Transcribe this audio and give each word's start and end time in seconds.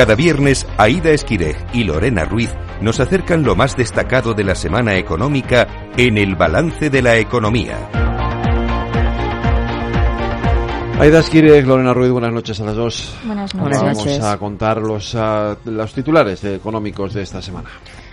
Cada 0.00 0.14
viernes, 0.14 0.66
Aida 0.78 1.10
Esquireg 1.10 1.58
y 1.74 1.84
Lorena 1.84 2.24
Ruiz 2.24 2.48
nos 2.80 3.00
acercan 3.00 3.42
lo 3.42 3.54
más 3.54 3.76
destacado 3.76 4.32
de 4.32 4.44
la 4.44 4.54
semana 4.54 4.96
económica 4.96 5.90
en 5.94 6.16
el 6.16 6.36
balance 6.36 6.88
de 6.88 7.02
la 7.02 7.18
economía. 7.18 7.76
Aida 10.98 11.18
Esquireg, 11.18 11.66
Lorena 11.66 11.92
Ruiz, 11.92 12.12
buenas 12.12 12.32
noches 12.32 12.58
a 12.60 12.64
las 12.64 12.76
dos. 12.76 13.14
Buenas 13.24 13.54
noches. 13.54 14.20
Vamos 14.20 14.24
a 14.24 14.38
contar 14.38 14.80
los, 14.80 15.14
uh, 15.14 15.54
los 15.66 15.92
titulares 15.92 16.42
económicos 16.44 17.12
de 17.12 17.20
esta 17.20 17.42
semana. 17.42 17.68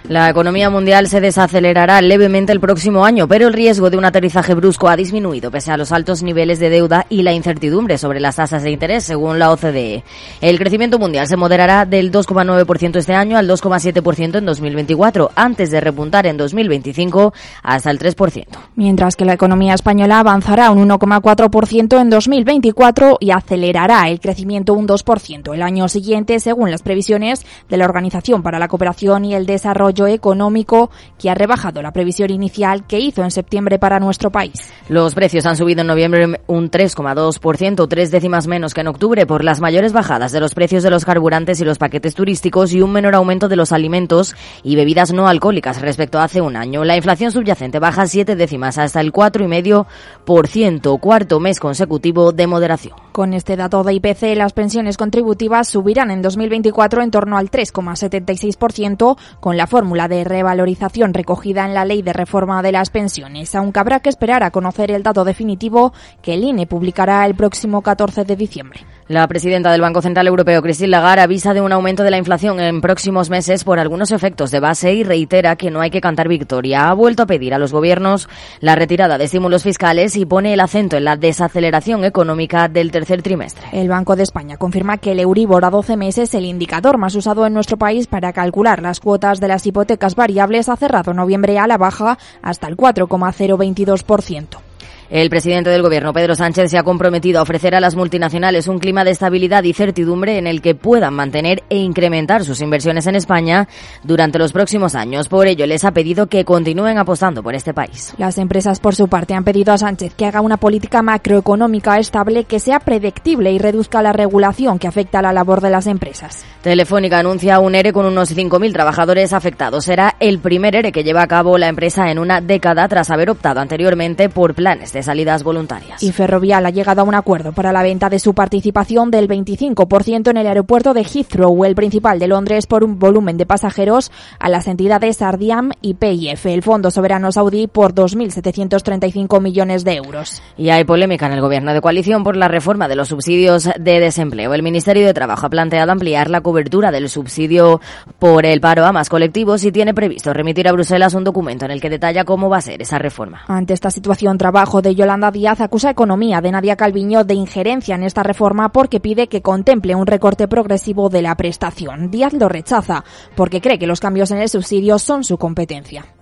La 0.09 0.29
economía 0.29 0.69
mundial 0.69 1.09
se 1.09 1.19
desacelerará 1.19 1.99
levemente 2.01 2.53
el 2.53 2.61
próximo 2.61 3.03
año, 3.03 3.27
pero 3.27 3.47
el 3.47 3.53
riesgo 3.53 3.89
de 3.89 3.97
un 3.97 4.05
aterrizaje 4.05 4.53
brusco 4.53 4.87
ha 4.87 4.95
disminuido 4.95 5.51
pese 5.51 5.73
a 5.73 5.75
los 5.75 5.91
altos 5.91 6.23
niveles 6.23 6.59
de 6.59 6.69
deuda 6.69 7.05
y 7.09 7.23
la 7.23 7.33
incertidumbre 7.33 7.97
sobre 7.97 8.21
las 8.21 8.37
tasas 8.37 8.63
de 8.63 8.71
interés, 8.71 9.03
según 9.03 9.37
la 9.37 9.51
OCDE. 9.51 10.05
El 10.39 10.59
crecimiento 10.59 10.97
mundial 10.97 11.27
se 11.27 11.35
moderará 11.35 11.85
del 11.85 12.09
2,9% 12.09 12.95
este 12.95 13.15
año 13.15 13.37
al 13.37 13.49
2,7% 13.49 14.37
en 14.37 14.45
2024, 14.45 15.31
antes 15.35 15.71
de 15.71 15.81
repuntar 15.81 16.25
en 16.25 16.37
2025 16.37 17.33
hasta 17.61 17.91
el 17.91 17.99
3%. 17.99 18.45
Mientras 18.77 19.17
que 19.17 19.25
la 19.25 19.33
economía 19.33 19.73
española 19.73 20.19
avanzará 20.19 20.71
un 20.71 20.87
1,4% 20.87 21.99
en 21.99 22.09
2024 22.09 23.17
y 23.19 23.31
acelerará 23.31 24.07
el 24.07 24.21
crecimiento 24.21 24.73
un 24.73 24.87
2% 24.87 25.53
el 25.53 25.61
año 25.61 25.89
siguiente, 25.89 26.39
según 26.39 26.71
las 26.71 26.81
previsiones 26.81 27.45
de 27.67 27.75
la 27.75 27.83
Organización 27.83 28.41
para 28.41 28.57
la 28.57 28.69
Cooperación 28.69 29.25
y 29.25 29.35
el 29.35 29.45
Desarrollo 29.45 29.96
económico 30.05 30.91
que 31.17 31.31
ha 31.31 31.33
rebajado 31.33 31.81
la 31.81 31.91
previsión 31.91 32.29
inicial 32.29 32.85
que 32.85 32.99
hizo 32.99 33.23
en 33.23 33.31
septiembre 33.31 33.79
para 33.79 33.99
nuestro 33.99 34.31
país. 34.31 34.71
Los 34.89 35.15
precios 35.15 35.45
han 35.45 35.55
subido 35.55 35.81
en 35.81 35.87
noviembre 35.87 36.41
un 36.45 36.69
3,2%, 36.69 37.87
tres 37.87 38.11
décimas 38.11 38.47
menos 38.47 38.73
que 38.73 38.81
en 38.81 38.87
octubre, 38.87 39.25
por 39.25 39.43
las 39.43 39.61
mayores 39.61 39.93
bajadas 39.93 40.31
de 40.31 40.39
los 40.39 40.53
precios 40.53 40.83
de 40.83 40.89
los 40.89 41.05
carburantes 41.05 41.59
y 41.61 41.65
los 41.65 41.77
paquetes 41.79 42.13
turísticos 42.13 42.73
y 42.73 42.81
un 42.81 42.91
menor 42.91 43.15
aumento 43.15 43.47
de 43.47 43.55
los 43.55 43.71
alimentos 43.71 44.35
y 44.63 44.75
bebidas 44.75 45.13
no 45.13 45.27
alcohólicas 45.27 45.81
respecto 45.81 46.19
a 46.19 46.25
hace 46.25 46.41
un 46.41 46.57
año. 46.57 46.83
La 46.83 46.97
inflación 46.97 47.31
subyacente 47.31 47.79
baja 47.79 48.05
siete 48.05 48.35
décimas 48.35 48.77
hasta 48.77 48.99
el 48.99 49.13
4,5%, 49.13 50.99
cuarto 50.99 51.39
mes 51.39 51.59
consecutivo 51.59 52.31
de 52.31 52.47
moderación. 52.47 52.95
Con 53.11 53.33
este 53.33 53.55
dato 53.55 53.83
de 53.83 53.93
IPC, 53.93 54.35
las 54.35 54.53
pensiones 54.53 54.97
contributivas 54.97 55.67
subirán 55.67 56.11
en 56.11 56.21
2024 56.21 57.01
en 57.01 57.11
torno 57.11 57.37
al 57.37 57.49
3,76%, 57.49 59.17
con 59.39 59.57
la 59.57 59.67
fórmula 59.77 60.07
de 60.07 60.23
revalorización 60.23 61.13
recogida 61.13 61.63
en 61.63 61.75
la 61.75 61.85
Ley 61.85 62.01
de 62.01 62.11
Reforma 62.11 62.63
de 62.63 62.71
las 62.71 62.89
Pensiones, 62.89 63.53
aunque 63.53 63.79
habrá 63.79 63.99
que 63.99 64.09
esperar 64.09 64.41
a 64.41 64.49
conocer 64.49 64.89
el 64.89 65.03
dato 65.03 65.23
definitivo 65.23 65.93
que 66.23 66.33
el 66.33 66.43
INE 66.43 66.65
publicará 66.65 67.23
el 67.27 67.35
próximo 67.35 67.83
14 67.83 68.25
de 68.25 68.35
diciembre. 68.35 68.79
La 69.09 69.25
presidenta 69.25 69.71
del 69.71 69.79
Banco 69.79 70.01
Central 70.01 70.27
Europeo, 70.27 70.61
Christine 70.61 70.89
Lagarde, 70.89 71.21
avisa 71.21 71.53
de 71.53 71.61
un 71.61 71.71
aumento 71.71 72.03
de 72.03 72.11
la 72.11 72.17
inflación 72.17 72.59
en 72.59 72.81
próximos 72.81 73.29
meses 73.29 73.63
por 73.63 73.79
algunos 73.79 74.11
efectos 74.11 74.51
de 74.51 74.59
base 74.59 74.93
y 74.93 75.05
reitera 75.05 75.55
que 75.55 75.71
no 75.71 75.79
hay 75.79 75.89
que 75.89 76.01
cantar 76.01 76.27
victoria. 76.27 76.89
Ha 76.89 76.93
vuelto 76.93 77.23
a 77.23 77.25
pedir 77.25 77.53
a 77.53 77.57
los 77.57 77.71
gobiernos 77.71 78.27
la 78.59 78.75
retirada 78.75 79.17
de 79.17 79.23
estímulos 79.23 79.63
fiscales 79.63 80.17
y 80.17 80.25
pone 80.25 80.53
el 80.53 80.59
acento 80.59 80.97
en 80.97 81.05
la 81.05 81.15
desaceleración 81.15 82.03
económica 82.03 82.67
del 82.67 82.91
tercer 82.91 83.21
trimestre. 83.21 83.67
El 83.71 83.87
Banco 83.87 84.17
de 84.17 84.23
España 84.23 84.57
confirma 84.57 84.97
que 84.97 85.13
el 85.13 85.21
Euribor 85.21 85.63
a 85.63 85.69
12 85.69 85.95
meses, 85.95 86.33
el 86.33 86.43
indicador 86.43 86.97
más 86.97 87.15
usado 87.15 87.45
en 87.45 87.53
nuestro 87.53 87.77
país 87.77 88.07
para 88.07 88.33
calcular 88.33 88.81
las 88.81 88.99
cuotas 88.99 89.39
de 89.39 89.47
las 89.47 89.65
hipotecas 89.65 90.15
variables, 90.15 90.67
ha 90.67 90.75
cerrado 90.75 91.13
noviembre 91.13 91.57
a 91.59 91.67
la 91.67 91.77
baja 91.77 92.17
hasta 92.41 92.67
el 92.67 92.75
4,022%. 92.75 94.66
El 95.09 95.29
presidente 95.29 95.69
del 95.69 95.83
Gobierno, 95.83 96.11
Pedro 96.11 96.35
Sánchez, 96.35 96.69
se 96.69 96.77
ha 96.77 96.83
comprometido 96.83 97.39
a 97.39 97.43
ofrecer 97.43 97.73
a 97.73 97.79
las 97.79 97.95
multinacionales 97.95 98.67
un 98.67 98.77
clima 98.77 99.05
de 99.05 99.11
estabilidad 99.11 99.63
y 99.63 99.71
certidumbre 99.71 100.37
en 100.37 100.47
el 100.47 100.61
que 100.61 100.75
puedan 100.75 101.13
mantener 101.13 101.63
e 101.69 101.77
incrementar 101.77 102.43
sus 102.43 102.59
inversiones 102.59 103.07
en 103.07 103.15
España 103.15 103.69
durante 104.03 104.37
los 104.37 104.51
próximos 104.51 104.95
años. 104.95 105.29
Por 105.29 105.47
ello, 105.47 105.65
les 105.65 105.85
ha 105.85 105.91
pedido 105.91 106.27
que 106.27 106.43
continúen 106.43 106.97
apostando 106.97 107.41
por 107.41 107.55
este 107.55 107.73
país. 107.73 108.13
Las 108.17 108.37
empresas, 108.37 108.81
por 108.81 108.95
su 108.95 109.07
parte, 109.07 109.33
han 109.33 109.45
pedido 109.45 109.71
a 109.71 109.77
Sánchez 109.77 110.13
que 110.13 110.25
haga 110.25 110.41
una 110.41 110.57
política 110.57 111.01
macroeconómica 111.01 111.97
estable 111.99 112.43
que 112.43 112.59
sea 112.59 112.81
predictible 112.81 113.53
y 113.53 113.59
reduzca 113.59 114.01
la 114.01 114.11
regulación 114.11 114.77
que 114.77 114.89
afecta 114.89 115.19
a 115.19 115.21
la 115.21 115.31
labor 115.31 115.61
de 115.61 115.69
las 115.69 115.87
empresas. 115.87 116.43
Telefónica 116.61 117.19
anuncia 117.19 117.59
un 117.59 117.75
ERE 117.75 117.93
con 117.93 118.05
unos 118.05 118.35
5.000 118.35 118.73
trabajadores 118.73 119.31
afectados. 119.31 119.85
Será 119.85 120.17
el 120.19 120.39
primer 120.39 120.75
ERE 120.75 120.91
que 120.91 121.05
lleva 121.05 121.21
a 121.21 121.27
cabo 121.27 121.57
la 121.57 121.69
empresa 121.69 122.11
en 122.11 122.19
una 122.19 122.41
década 122.41 122.89
tras 122.89 123.09
haber 123.09 123.29
optado 123.29 123.61
anteriormente 123.61 124.27
por 124.27 124.53
planes 124.53 124.91
de 124.91 124.96
salidas 125.03 125.43
voluntarias. 125.43 126.01
Y 126.03 126.11
Ferrovial 126.11 126.65
ha 126.65 126.69
llegado 126.69 127.01
a 127.01 127.03
un 127.03 127.15
acuerdo 127.15 127.51
para 127.51 127.71
la 127.71 127.83
venta 127.83 128.09
de 128.09 128.19
su 128.19 128.33
participación 128.33 129.11
del 129.11 129.27
25% 129.27 130.29
en 130.29 130.37
el 130.37 130.47
aeropuerto 130.47 130.93
de 130.93 131.03
Heathrow, 131.03 131.65
el 131.65 131.75
principal 131.75 132.19
de 132.19 132.27
Londres, 132.27 132.67
por 132.67 132.83
un 132.83 132.99
volumen 132.99 133.37
de 133.37 133.45
pasajeros 133.45 134.11
a 134.39 134.49
las 134.49 134.67
entidades 134.67 135.21
Ardiam 135.21 135.71
y 135.81 135.95
PIF, 135.95 136.45
el 136.45 136.63
Fondo 136.63 136.91
Soberano 136.91 137.31
Saudí, 137.31 137.67
por 137.67 137.93
2.735 137.93 139.41
millones 139.41 139.83
de 139.83 139.95
euros. 139.95 140.41
Y 140.57 140.69
hay 140.69 140.83
polémica 140.83 141.27
en 141.27 141.33
el 141.33 141.41
gobierno 141.41 141.73
de 141.73 141.81
coalición 141.81 142.23
por 142.23 142.35
la 142.35 142.47
reforma 142.47 142.87
de 142.87 142.95
los 142.95 143.09
subsidios 143.09 143.69
de 143.79 143.99
desempleo. 143.99 144.53
El 144.53 144.63
Ministerio 144.63 145.05
de 145.05 145.13
Trabajo 145.13 145.45
ha 145.45 145.49
planteado 145.49 145.91
ampliar 145.91 146.29
la 146.29 146.41
cobertura 146.41 146.91
del 146.91 147.09
subsidio 147.09 147.81
por 148.19 148.45
el 148.45 148.61
paro 148.61 148.85
a 148.85 148.91
más 148.91 149.09
colectivos 149.09 149.63
y 149.63 149.71
tiene 149.71 149.93
previsto 149.93 150.33
remitir 150.33 150.67
a 150.67 150.71
Bruselas 150.71 151.13
un 151.13 151.23
documento 151.23 151.65
en 151.65 151.71
el 151.71 151.81
que 151.81 151.89
detalla 151.89 152.23
cómo 152.23 152.49
va 152.49 152.57
a 152.57 152.61
ser 152.61 152.81
esa 152.81 152.99
reforma. 152.99 153.41
Ante 153.47 153.73
esta 153.73 153.91
situación, 153.91 154.37
trabajo 154.37 154.81
de 154.81 154.86
Yolanda 154.95 155.31
Díaz 155.31 155.61
acusa 155.61 155.89
a 155.89 155.91
Economía 155.91 156.41
de 156.41 156.51
Nadia 156.51 156.75
Calviño 156.75 157.23
de 157.23 157.33
injerencia 157.33 157.95
en 157.95 158.03
esta 158.03 158.23
reforma 158.23 158.71
porque 158.71 158.99
pide 158.99 159.27
que 159.27 159.41
contemple 159.41 159.95
un 159.95 160.07
recorte 160.07 160.47
progresivo 160.47 161.09
de 161.09 161.21
la 161.21 161.35
prestación. 161.35 162.11
Díaz 162.11 162.33
lo 162.33 162.49
rechaza 162.49 163.03
porque 163.35 163.61
cree 163.61 163.79
que 163.79 163.87
los 163.87 163.99
cambios 163.99 164.31
en 164.31 164.39
el 164.39 164.49
subsidio 164.49 164.99
son 164.99 165.23
su 165.23 165.37
competencia. 165.37 166.16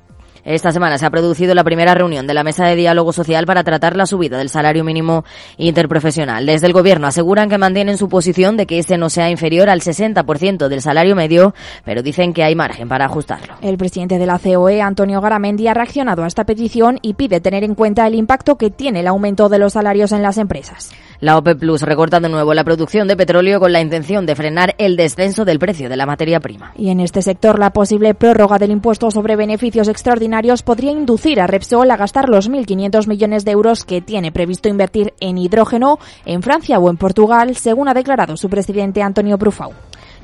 Esta 0.45 0.71
semana 0.71 0.99
se 0.99 1.07
ha 1.07 1.09
producido 1.09 1.55
la 1.55 1.63
primera 1.63 1.95
reunión 1.95 2.27
de 2.27 2.35
la 2.35 2.43
Mesa 2.43 2.67
de 2.67 2.75
Diálogo 2.75 3.11
Social 3.11 3.47
para 3.47 3.63
tratar 3.63 3.95
la 3.95 4.05
subida 4.05 4.37
del 4.37 4.49
salario 4.49 4.83
mínimo 4.83 5.25
interprofesional. 5.57 6.45
Desde 6.45 6.67
el 6.67 6.73
Gobierno 6.73 7.07
aseguran 7.07 7.49
que 7.49 7.57
mantienen 7.57 7.97
su 7.97 8.09
posición 8.09 8.55
de 8.55 8.67
que 8.67 8.77
ese 8.77 8.99
no 8.99 9.09
sea 9.09 9.31
inferior 9.31 9.71
al 9.71 9.81
60% 9.81 10.67
del 10.67 10.83
salario 10.83 11.15
medio, 11.15 11.55
pero 11.83 12.03
dicen 12.03 12.31
que 12.31 12.43
hay 12.43 12.53
margen 12.53 12.87
para 12.87 13.05
ajustarlo. 13.05 13.55
El 13.63 13.77
presidente 13.77 14.19
de 14.19 14.27
la 14.27 14.37
COE, 14.37 14.81
Antonio 14.81 15.19
Garamendi, 15.19 15.67
ha 15.67 15.73
reaccionado 15.73 16.23
a 16.23 16.27
esta 16.27 16.43
petición 16.43 16.99
y 17.01 17.15
pide 17.15 17.41
tener 17.41 17.63
en 17.63 17.73
cuenta 17.73 18.05
el 18.05 18.13
impacto 18.13 18.55
que 18.55 18.69
tiene 18.69 18.99
el 18.99 19.07
aumento 19.07 19.49
de 19.49 19.57
los 19.57 19.73
salarios 19.73 20.11
en 20.11 20.21
las 20.21 20.37
empresas. 20.37 20.91
La 21.25 21.39
OPEP 21.39 21.57
Plus 21.57 21.81
recorta 21.81 22.19
de 22.19 22.29
nuevo 22.29 22.53
la 22.53 22.63
producción 22.63 23.07
de 23.07 23.17
petróleo 23.17 23.59
con 23.59 23.73
la 23.73 23.81
intención 23.81 24.27
de 24.27 24.35
frenar 24.35 24.75
el 24.77 24.95
descenso 24.95 25.43
del 25.43 25.57
precio 25.57 25.89
de 25.89 25.97
la 25.97 26.05
materia 26.05 26.39
prima. 26.39 26.71
Y 26.77 26.91
en 26.91 26.99
este 26.99 27.23
sector, 27.23 27.57
la 27.57 27.71
posible 27.71 28.13
prórroga 28.13 28.59
del 28.59 28.69
impuesto 28.69 29.09
sobre 29.09 29.35
beneficios 29.35 29.87
extraordinarios 29.87 30.61
podría 30.61 30.91
inducir 30.91 31.41
a 31.41 31.47
Repsol 31.47 31.89
a 31.89 31.97
gastar 31.97 32.29
los 32.29 32.47
1.500 32.47 33.07
millones 33.07 33.43
de 33.43 33.53
euros 33.53 33.85
que 33.85 34.01
tiene 34.01 34.31
previsto 34.31 34.69
invertir 34.69 35.15
en 35.19 35.39
hidrógeno 35.39 35.97
en 36.27 36.43
Francia 36.43 36.77
o 36.77 36.91
en 36.91 36.97
Portugal, 36.97 37.55
según 37.55 37.87
ha 37.87 37.95
declarado 37.95 38.37
su 38.37 38.47
presidente 38.47 39.01
Antonio 39.01 39.39
Brufau. 39.39 39.71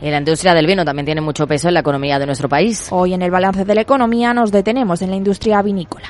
Y 0.04 0.12
la 0.12 0.20
industria 0.20 0.54
del 0.54 0.68
vino 0.68 0.86
también 0.86 1.08
tiene 1.08 1.22
mucho 1.22 1.48
peso 1.48 1.68
en 1.68 1.74
la 1.74 1.80
economía 1.80 2.20
de 2.20 2.28
nuestro 2.28 2.48
país. 2.48 2.90
Hoy 2.92 3.16
en 3.16 3.24
el 3.24 3.32
balance 3.32 3.66
de 3.66 3.74
la 3.74 3.82
economía 3.82 4.36
nos 4.36 4.52
detenemos 4.52 5.02
en 5.02 5.10
la 5.10 5.16
industria 5.16 5.64
vinícola. 5.64 6.10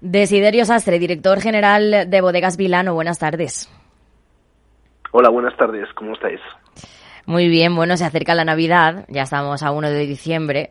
Desiderio 0.00 0.64
Sastre, 0.64 0.98
director 0.98 1.40
general 1.40 2.08
de 2.08 2.20
Bodegas 2.20 2.56
Vilano. 2.56 2.94
Buenas 2.94 3.18
tardes. 3.18 3.70
Hola, 5.12 5.28
buenas 5.28 5.56
tardes. 5.56 5.88
¿Cómo 5.94 6.14
estáis? 6.14 6.40
Muy 7.26 7.48
bien. 7.48 7.76
Bueno, 7.76 7.96
se 7.96 8.04
acerca 8.04 8.34
la 8.34 8.44
Navidad. 8.44 9.04
Ya 9.08 9.22
estamos 9.22 9.62
a 9.62 9.72
1 9.72 9.90
de 9.90 10.06
diciembre 10.06 10.70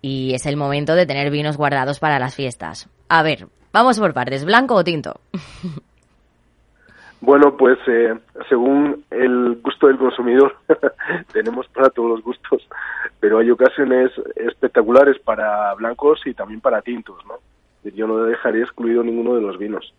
y 0.00 0.34
es 0.34 0.46
el 0.46 0.56
momento 0.56 0.94
de 0.94 1.06
tener 1.06 1.30
vinos 1.30 1.56
guardados 1.56 2.00
para 2.00 2.18
las 2.18 2.34
fiestas. 2.34 2.88
A 3.08 3.22
ver, 3.22 3.48
vamos 3.72 3.98
por 3.98 4.14
partes. 4.14 4.44
¿Blanco 4.44 4.74
o 4.74 4.84
tinto? 4.84 5.20
Bueno, 7.22 7.54
pues 7.54 7.78
eh, 7.86 8.14
según 8.48 9.04
el 9.10 9.60
gusto 9.62 9.88
del 9.88 9.98
consumidor, 9.98 10.56
tenemos 11.34 11.68
para 11.68 11.90
todos 11.90 12.08
los 12.08 12.22
gustos, 12.22 12.66
pero 13.20 13.40
hay 13.40 13.50
ocasiones 13.50 14.10
espectaculares 14.36 15.18
para 15.18 15.74
blancos 15.74 16.22
y 16.24 16.32
también 16.32 16.62
para 16.62 16.80
tintos, 16.80 17.18
¿no? 17.26 17.34
Yo 17.84 18.06
no 18.06 18.24
dejaría 18.24 18.64
excluido 18.64 19.02
ninguno 19.02 19.34
de 19.34 19.42
los 19.42 19.58
vinos. 19.58 19.94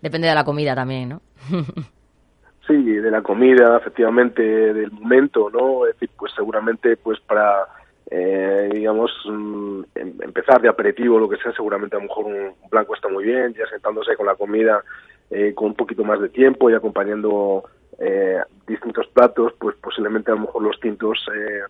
Depende 0.00 0.28
de 0.28 0.34
la 0.34 0.44
comida 0.44 0.74
también, 0.74 1.10
¿no? 1.10 1.20
sí, 2.66 2.82
de 2.82 3.10
la 3.10 3.22
comida, 3.22 3.76
efectivamente, 3.76 4.42
del 4.42 4.90
momento, 4.90 5.50
¿no? 5.50 5.86
Es 5.86 5.94
decir, 5.94 6.10
pues 6.16 6.32
seguramente, 6.34 6.96
pues 6.96 7.20
para, 7.20 7.66
eh, 8.10 8.70
digamos, 8.72 9.10
mm, 9.26 9.82
empezar 9.94 10.62
de 10.62 10.68
aperitivo, 10.68 11.18
lo 11.18 11.28
que 11.28 11.36
sea, 11.36 11.52
seguramente 11.52 11.96
a 11.96 11.98
lo 11.98 12.06
mejor 12.06 12.26
un 12.26 12.54
blanco 12.70 12.94
está 12.94 13.08
muy 13.08 13.24
bien, 13.24 13.54
ya 13.54 13.66
sentándose 13.66 14.16
con 14.16 14.26
la 14.26 14.34
comida 14.34 14.82
eh, 15.30 15.52
con 15.54 15.68
un 15.68 15.74
poquito 15.74 16.02
más 16.02 16.20
de 16.20 16.28
tiempo 16.28 16.68
y 16.68 16.74
acompañando 16.74 17.62
eh, 18.00 18.38
distintos 18.66 19.06
platos, 19.08 19.52
pues 19.60 19.76
posiblemente 19.76 20.32
a 20.32 20.34
lo 20.34 20.40
mejor 20.40 20.62
los 20.62 20.80
tintos 20.80 21.18
eh, 21.32 21.60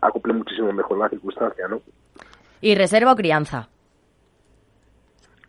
acoplen 0.00 0.38
muchísimo 0.38 0.72
mejor 0.72 0.98
la 0.98 1.10
circunstancia, 1.10 1.68
¿no? 1.68 1.82
¿Y 2.62 2.74
reserva 2.74 3.12
o 3.12 3.16
crianza? 3.16 3.68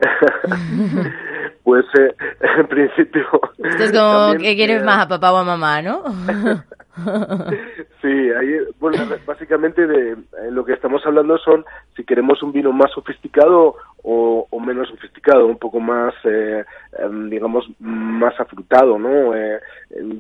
pues 1.63 1.85
eh, 1.97 2.15
en 2.57 2.67
principio... 2.67 3.25
Esto 3.57 3.83
es 3.83 3.91
como 3.91 4.33
que 4.33 4.55
quieres 4.55 4.83
más 4.83 5.05
a 5.05 5.07
papá 5.07 5.33
o 5.33 5.38
a 5.38 5.44
mamá, 5.44 5.81
¿no? 5.81 6.03
sí, 8.01 8.07
ahí, 8.07 8.59
bueno, 8.79 8.97
básicamente 9.25 9.88
de 9.88 10.15
lo 10.51 10.63
que 10.63 10.73
estamos 10.73 11.03
hablando 11.05 11.38
son 11.39 11.65
si 11.95 12.03
queremos 12.03 12.44
un 12.44 12.51
vino 12.51 12.71
más 12.71 12.91
sofisticado 12.91 13.75
o, 14.03 14.47
menos 14.59 14.89
sofisticado, 14.89 15.45
un 15.47 15.57
poco 15.57 15.79
más, 15.79 16.13
eh, 16.23 16.63
em, 17.00 17.29
digamos, 17.29 17.65
más 17.79 18.38
afrutado, 18.39 18.97
¿no? 18.97 19.35
Eh, 19.35 19.59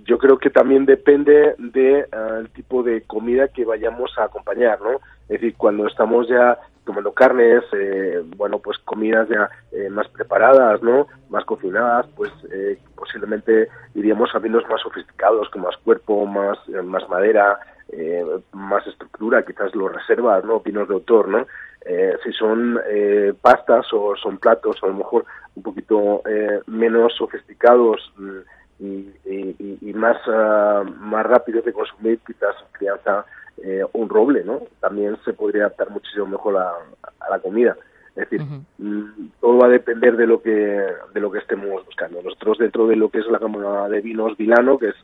yo 0.05 0.17
creo 0.17 0.37
que 0.37 0.49
también 0.49 0.85
depende 0.85 1.55
del 1.57 1.71
de, 1.71 2.07
el 2.39 2.49
tipo 2.49 2.83
de 2.83 3.03
comida 3.03 3.47
que 3.47 3.63
vayamos 3.65 4.11
a 4.17 4.25
acompañar, 4.25 4.81
¿no? 4.81 4.99
Es 5.23 5.39
decir, 5.39 5.55
cuando 5.57 5.87
estamos 5.87 6.27
ya 6.27 6.57
tomando 6.85 7.11
carnes, 7.13 7.63
eh, 7.73 8.21
bueno, 8.37 8.59
pues 8.59 8.77
comidas 8.79 9.27
ya 9.29 9.49
eh, 9.71 9.89
más 9.89 10.07
preparadas, 10.09 10.81
¿no? 10.81 11.07
Más 11.29 11.45
cocinadas, 11.45 12.07
pues 12.15 12.31
eh, 12.51 12.77
posiblemente 12.95 13.69
iríamos 13.95 14.33
a 14.33 14.39
vinos 14.39 14.63
más 14.69 14.81
sofisticados, 14.81 15.49
con 15.49 15.61
más 15.61 15.77
cuerpo, 15.77 16.25
más, 16.25 16.57
más 16.83 17.07
madera, 17.09 17.59
más 18.53 18.85
estructura, 18.87 19.45
quizás 19.45 19.75
los 19.75 19.93
reservas, 19.93 20.43
¿no? 20.43 20.61
Vinos 20.61 20.87
de 20.87 20.95
autor, 20.95 21.27
¿no? 21.27 21.45
si 22.23 22.31
son 22.31 22.79
pastas 23.41 23.85
o 23.91 24.15
son 24.15 24.37
platos, 24.37 24.77
a 24.81 24.87
lo 24.87 24.93
mejor 24.93 25.25
un 25.55 25.63
poquito 25.63 26.23
menos 26.65 27.13
sofisticados 27.13 28.13
mm, 28.17 28.39
y, 28.79 29.93
más, 29.93 30.17
ah, 30.27 30.83
más 30.99 31.25
rápidos 31.25 31.65
de 31.65 31.73
consumir, 31.73 32.19
quizás 32.25 32.55
crianza 32.71 33.25
eh, 33.61 33.83
un 33.93 34.09
roble, 34.09 34.43
¿no? 34.43 34.61
También 34.79 35.17
se 35.25 35.33
podría 35.33 35.63
adaptar 35.63 35.89
muchísimo 35.89 36.25
mejor 36.25 36.57
a, 36.57 36.73
la 37.29 37.39
comida. 37.39 37.77
Es 38.15 38.29
decir, 38.29 38.41
mm, 38.77 39.29
todo 39.39 39.57
va 39.57 39.67
a 39.67 39.71
depender 39.71 40.17
de 40.17 40.27
lo 40.27 40.41
que 40.41 40.51
de 40.51 41.19
lo 41.19 41.31
que 41.31 41.39
estemos 41.39 41.85
buscando. 41.85 42.21
Nosotros 42.21 42.57
dentro 42.57 42.87
de 42.87 42.95
lo 42.95 43.09
que 43.09 43.19
es 43.19 43.27
la 43.27 43.39
cámara 43.39 43.89
de 43.89 44.01
vinos 44.01 44.37
Vilano, 44.37 44.77
que 44.77 44.89
es 44.89 44.95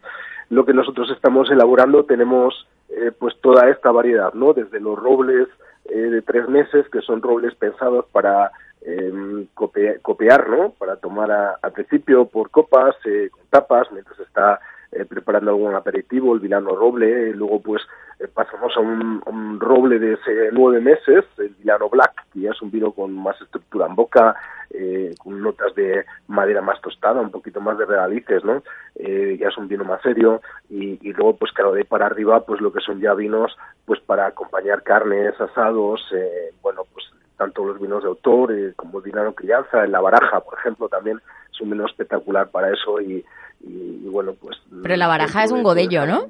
lo 0.50 0.66
que 0.66 0.74
nosotros 0.74 1.10
estamos 1.12 1.50
elaborando, 1.50 2.06
tenemos 2.06 2.68
eh, 2.90 3.12
pues 3.18 3.36
toda 3.42 3.70
esta 3.70 3.92
variedad, 3.92 4.34
¿no? 4.34 4.54
Desde 4.54 4.80
los 4.80 4.98
robles 4.98 5.48
eh, 5.86 5.98
de 5.98 6.22
tres 6.22 6.48
meses, 6.50 6.88
que 6.90 7.02
son 7.02 7.22
robles 7.22 7.56
pensados 7.56 8.06
para 8.12 8.52
eh, 8.82 9.46
copiar, 9.54 10.50
¿no? 10.50 10.72
Para 10.78 10.98
tomar 10.98 11.32
al 11.32 11.72
principio 11.72 12.26
por 12.26 12.50
copas, 12.50 12.96
con 13.32 13.42
tapas, 13.50 13.92
mientras 13.92 14.20
está 14.20 14.60
eh, 14.92 15.06
preparando 15.06 15.52
algún 15.52 15.76
aperitivo, 15.76 16.34
el 16.34 16.40
Vilano 16.40 16.76
Roble, 16.76 17.30
y 17.30 17.34
luego 17.34 17.62
pues 17.62 17.84
eh, 17.84 17.86
pasamos 18.28 18.76
a 18.76 18.80
un, 18.80 19.60
roble 19.60 20.00
de 20.00 20.18
nueve 20.52 20.82
meses, 20.82 21.26
el 21.38 21.50
Vilano 21.50 21.90
Black, 21.90 22.26
que 22.34 22.42
ya 22.42 22.52
es 22.52 22.62
un 22.62 22.72
vino 22.72 22.92
con 22.92 23.14
más 23.14 23.40
estructura 23.42 23.88
en 23.88 23.96
boca, 23.96 24.36
eh, 24.72 25.14
con 25.18 25.42
notas 25.42 25.74
de 25.76 26.06
madera 26.28 26.62
más 26.62 26.82
tostada, 26.82 27.22
un 27.22 27.32
poquito 27.32 27.62
más 27.62 27.78
de 27.78 27.86
regalices, 27.86 28.44
¿no? 28.44 28.64
ya 28.96 29.48
es 29.48 29.58
un 29.58 29.68
vino 29.68 29.86
más 29.86 30.02
serio, 30.02 30.42
y, 30.70 30.98
luego 31.14 31.38
pues 31.38 31.52
claro, 31.54 31.72
de 31.72 31.86
para 31.86 32.08
arriba 32.08 32.46
pues 32.46 32.60
lo 32.60 32.74
que 32.74 32.82
son 32.82 33.00
ya 33.00 33.14
vinos 33.14 33.56
pues 33.86 34.00
para 34.02 34.28
acompañar 34.28 34.84
carnes, 34.84 35.40
asados, 35.40 36.02
bueno 36.62 36.84
pues 36.94 37.06
tanto 37.40 37.66
los 37.66 37.80
vinos 37.80 38.04
de 38.04 38.10
autor 38.10 38.54
como 38.76 39.00
el 39.00 39.06
Vilano 39.06 39.34
Crianza, 39.34 39.86
en 39.86 39.94
la 39.94 40.02
baraja, 40.02 40.42
por 40.42 40.60
ejemplo, 40.60 40.90
también 40.90 41.22
es 41.52 41.62
un 41.62 41.70
vino 41.70 41.86
espectacular 41.86 42.50
para 42.50 42.72
eso 42.72 43.00
y, 43.00 43.24
y, 43.62 44.08
bueno, 44.10 44.34
pues... 44.34 44.58
Pero 44.84 44.96
la 44.98 45.08
baraja 45.08 45.46
es 45.46 45.52
un 45.52 45.64
godello, 45.64 46.06
¿no? 46.06 46.30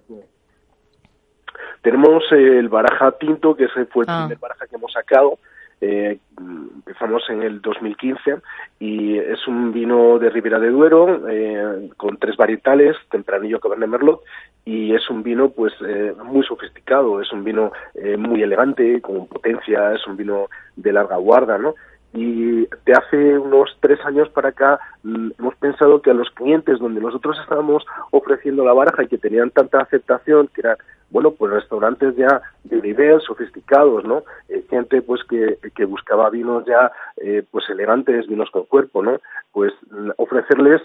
Tenemos 1.81 2.23
el 2.31 2.69
baraja 2.69 3.11
tinto, 3.13 3.55
que 3.55 3.65
ese 3.65 3.85
fue 3.85 4.03
el 4.03 4.09
ah. 4.09 4.23
primer 4.23 4.39
baraja 4.39 4.67
que 4.67 4.75
hemos 4.75 4.91
sacado. 4.91 5.39
Eh, 5.81 6.19
empezamos 6.37 7.23
en 7.29 7.41
el 7.41 7.61
2015 7.61 8.35
y 8.79 9.17
es 9.17 9.47
un 9.47 9.71
vino 9.71 10.19
de 10.19 10.29
Ribera 10.29 10.59
de 10.59 10.71
Duero 10.71 11.21
eh, 11.29 11.89
con 11.95 12.17
tres 12.17 12.35
varietales, 12.35 12.97
Tempranillo, 13.09 13.61
Cabernet 13.61 13.87
Merlot 13.87 14.21
y 14.65 14.93
es 14.93 15.09
un 15.09 15.23
vino 15.23 15.51
pues 15.51 15.73
eh, 15.87 16.13
muy 16.21 16.43
sofisticado, 16.43 17.21
es 17.21 17.31
un 17.31 17.45
vino 17.45 17.71
eh, 17.95 18.17
muy 18.17 18.43
elegante, 18.43 18.99
con 18.99 19.27
potencia, 19.27 19.93
es 19.93 20.05
un 20.05 20.17
vino 20.17 20.47
de 20.75 20.91
larga 20.91 21.15
guarda, 21.15 21.57
¿no? 21.57 21.75
y 22.13 22.65
de 22.85 22.93
hace 22.93 23.37
unos 23.37 23.77
tres 23.79 23.99
años 24.03 24.29
para 24.29 24.49
acá 24.49 24.79
mm, 25.03 25.29
hemos 25.37 25.55
pensado 25.55 26.01
que 26.01 26.09
a 26.09 26.15
los 26.15 26.29
clientes 26.31 26.79
donde 26.79 27.01
nosotros 27.01 27.37
estábamos 27.39 27.85
ofreciendo 28.11 28.65
la 28.65 28.73
baraja 28.73 29.03
y 29.03 29.07
que 29.07 29.17
tenían 29.17 29.51
tanta 29.51 29.79
aceptación 29.81 30.47
que 30.47 30.61
eran 30.61 30.77
bueno 31.11 31.31
pues 31.31 31.51
restaurantes 31.51 32.15
ya 32.15 32.41
de 32.63 32.81
nivel 32.81 33.21
sofisticados 33.21 34.03
no 34.03 34.23
eh, 34.47 34.63
gente 34.69 35.01
pues 35.01 35.23
que, 35.23 35.57
que, 35.75 35.85
buscaba 35.85 36.29
vinos 36.29 36.65
ya 36.65 36.91
eh, 37.17 37.43
pues 37.49 37.69
elegantes 37.69 38.27
vinos 38.27 38.49
con 38.51 38.65
cuerpo 38.65 39.01
no 39.01 39.19
pues 39.51 39.73
mm, 39.89 40.11
ofrecerles 40.17 40.81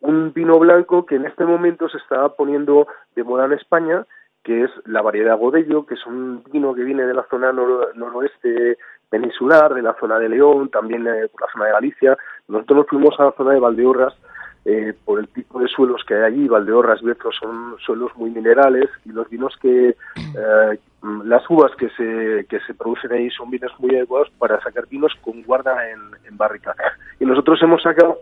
un 0.00 0.32
vino 0.32 0.58
blanco 0.58 1.06
que 1.06 1.16
en 1.16 1.26
este 1.26 1.44
momento 1.44 1.88
se 1.88 1.98
está 1.98 2.28
poniendo 2.30 2.86
de 3.14 3.24
moda 3.24 3.46
en 3.46 3.52
España 3.52 4.06
que 4.42 4.64
es 4.64 4.70
la 4.86 5.02
variedad 5.02 5.38
Godello, 5.38 5.86
que 5.86 5.94
es 5.94 6.04
un 6.06 6.42
vino 6.50 6.74
que 6.74 6.82
viene 6.82 7.06
de 7.06 7.14
la 7.14 7.24
zona 7.30 7.52
noroeste 7.52 8.76
peninsular, 9.08 9.74
de 9.74 9.82
la 9.82 9.94
zona 10.00 10.18
de 10.18 10.28
León, 10.28 10.70
también 10.70 11.06
eh, 11.06 11.28
por 11.28 11.42
la 11.42 11.52
zona 11.52 11.66
de 11.66 11.72
Galicia. 11.72 12.18
Nosotros 12.48 12.78
nos 12.78 12.86
fuimos 12.88 13.20
a 13.20 13.26
la 13.26 13.32
zona 13.32 13.52
de 13.52 13.60
Valdeorras 13.60 14.14
eh, 14.64 14.94
por 15.04 15.18
el 15.18 15.28
tipo 15.28 15.60
de 15.60 15.68
suelos 15.68 16.02
que 16.06 16.14
hay 16.14 16.22
allí. 16.22 16.48
Valdeorras, 16.48 17.02
Bezos 17.02 17.36
son 17.40 17.76
suelos 17.84 18.12
muy 18.16 18.30
minerales 18.30 18.88
y 19.04 19.10
los 19.10 19.28
vinos 19.28 19.56
que, 19.60 19.88
eh, 19.88 20.78
las 21.24 21.48
uvas 21.50 21.72
que 21.76 21.88
se, 21.90 22.46
que 22.48 22.60
se 22.66 22.74
producen 22.74 23.12
ahí 23.12 23.30
son 23.30 23.50
vinos 23.50 23.72
muy 23.78 23.94
adecuados 23.96 24.30
para 24.38 24.60
sacar 24.60 24.86
vinos 24.88 25.12
con 25.20 25.42
guarda 25.42 25.90
en, 25.90 26.00
en 26.24 26.36
barrica. 26.36 26.74
Y 27.20 27.24
nosotros 27.24 27.60
hemos 27.62 27.82
sacado 27.82 28.20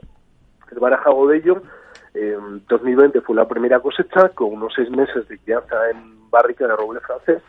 el 0.70 0.78
Baraja 0.78 1.10
Godello, 1.10 1.62
en 2.14 2.64
2020 2.66 3.20
fue 3.20 3.37
la 3.37 3.46
primera 3.46 3.81
cosecha 3.81 4.31
con 4.31 4.52
unos 4.52 4.72
seis 4.75 4.90
meses 4.90 5.28
de 5.28 5.38
crianza 5.38 5.76
en 5.90 6.28
barrica 6.28 6.66
de 6.66 6.76
roble 6.76 7.00
francés 7.00 7.42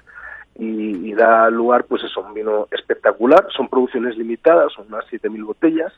y, 0.55 1.13
da 1.13 1.49
lugar 1.49 1.85
pues 1.85 2.03
es 2.03 2.15
un 2.17 2.33
vino 2.33 2.67
espectacular. 2.71 3.47
Son 3.55 3.67
producciones 3.67 4.17
limitadas, 4.17 4.73
son 4.73 4.87
unas 4.87 5.05
7.000 5.05 5.45
botellas, 5.45 5.93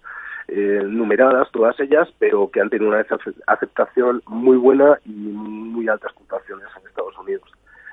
eh, 0.48 0.84
numeradas 0.86 1.52
todas 1.52 1.80
ellas, 1.80 2.08
pero 2.20 2.50
que 2.52 2.62
han 2.62 2.70
tenido 2.70 2.90
una 2.90 3.06
aceptación 3.48 4.22
muy 4.28 4.58
buena 4.58 5.00
y 5.06 5.12
muy 5.12 5.88
altas 5.88 6.14
puntuaciones 6.14 6.68
en 6.80 6.88
Estados 6.88 7.18
Unidos. 7.18 7.50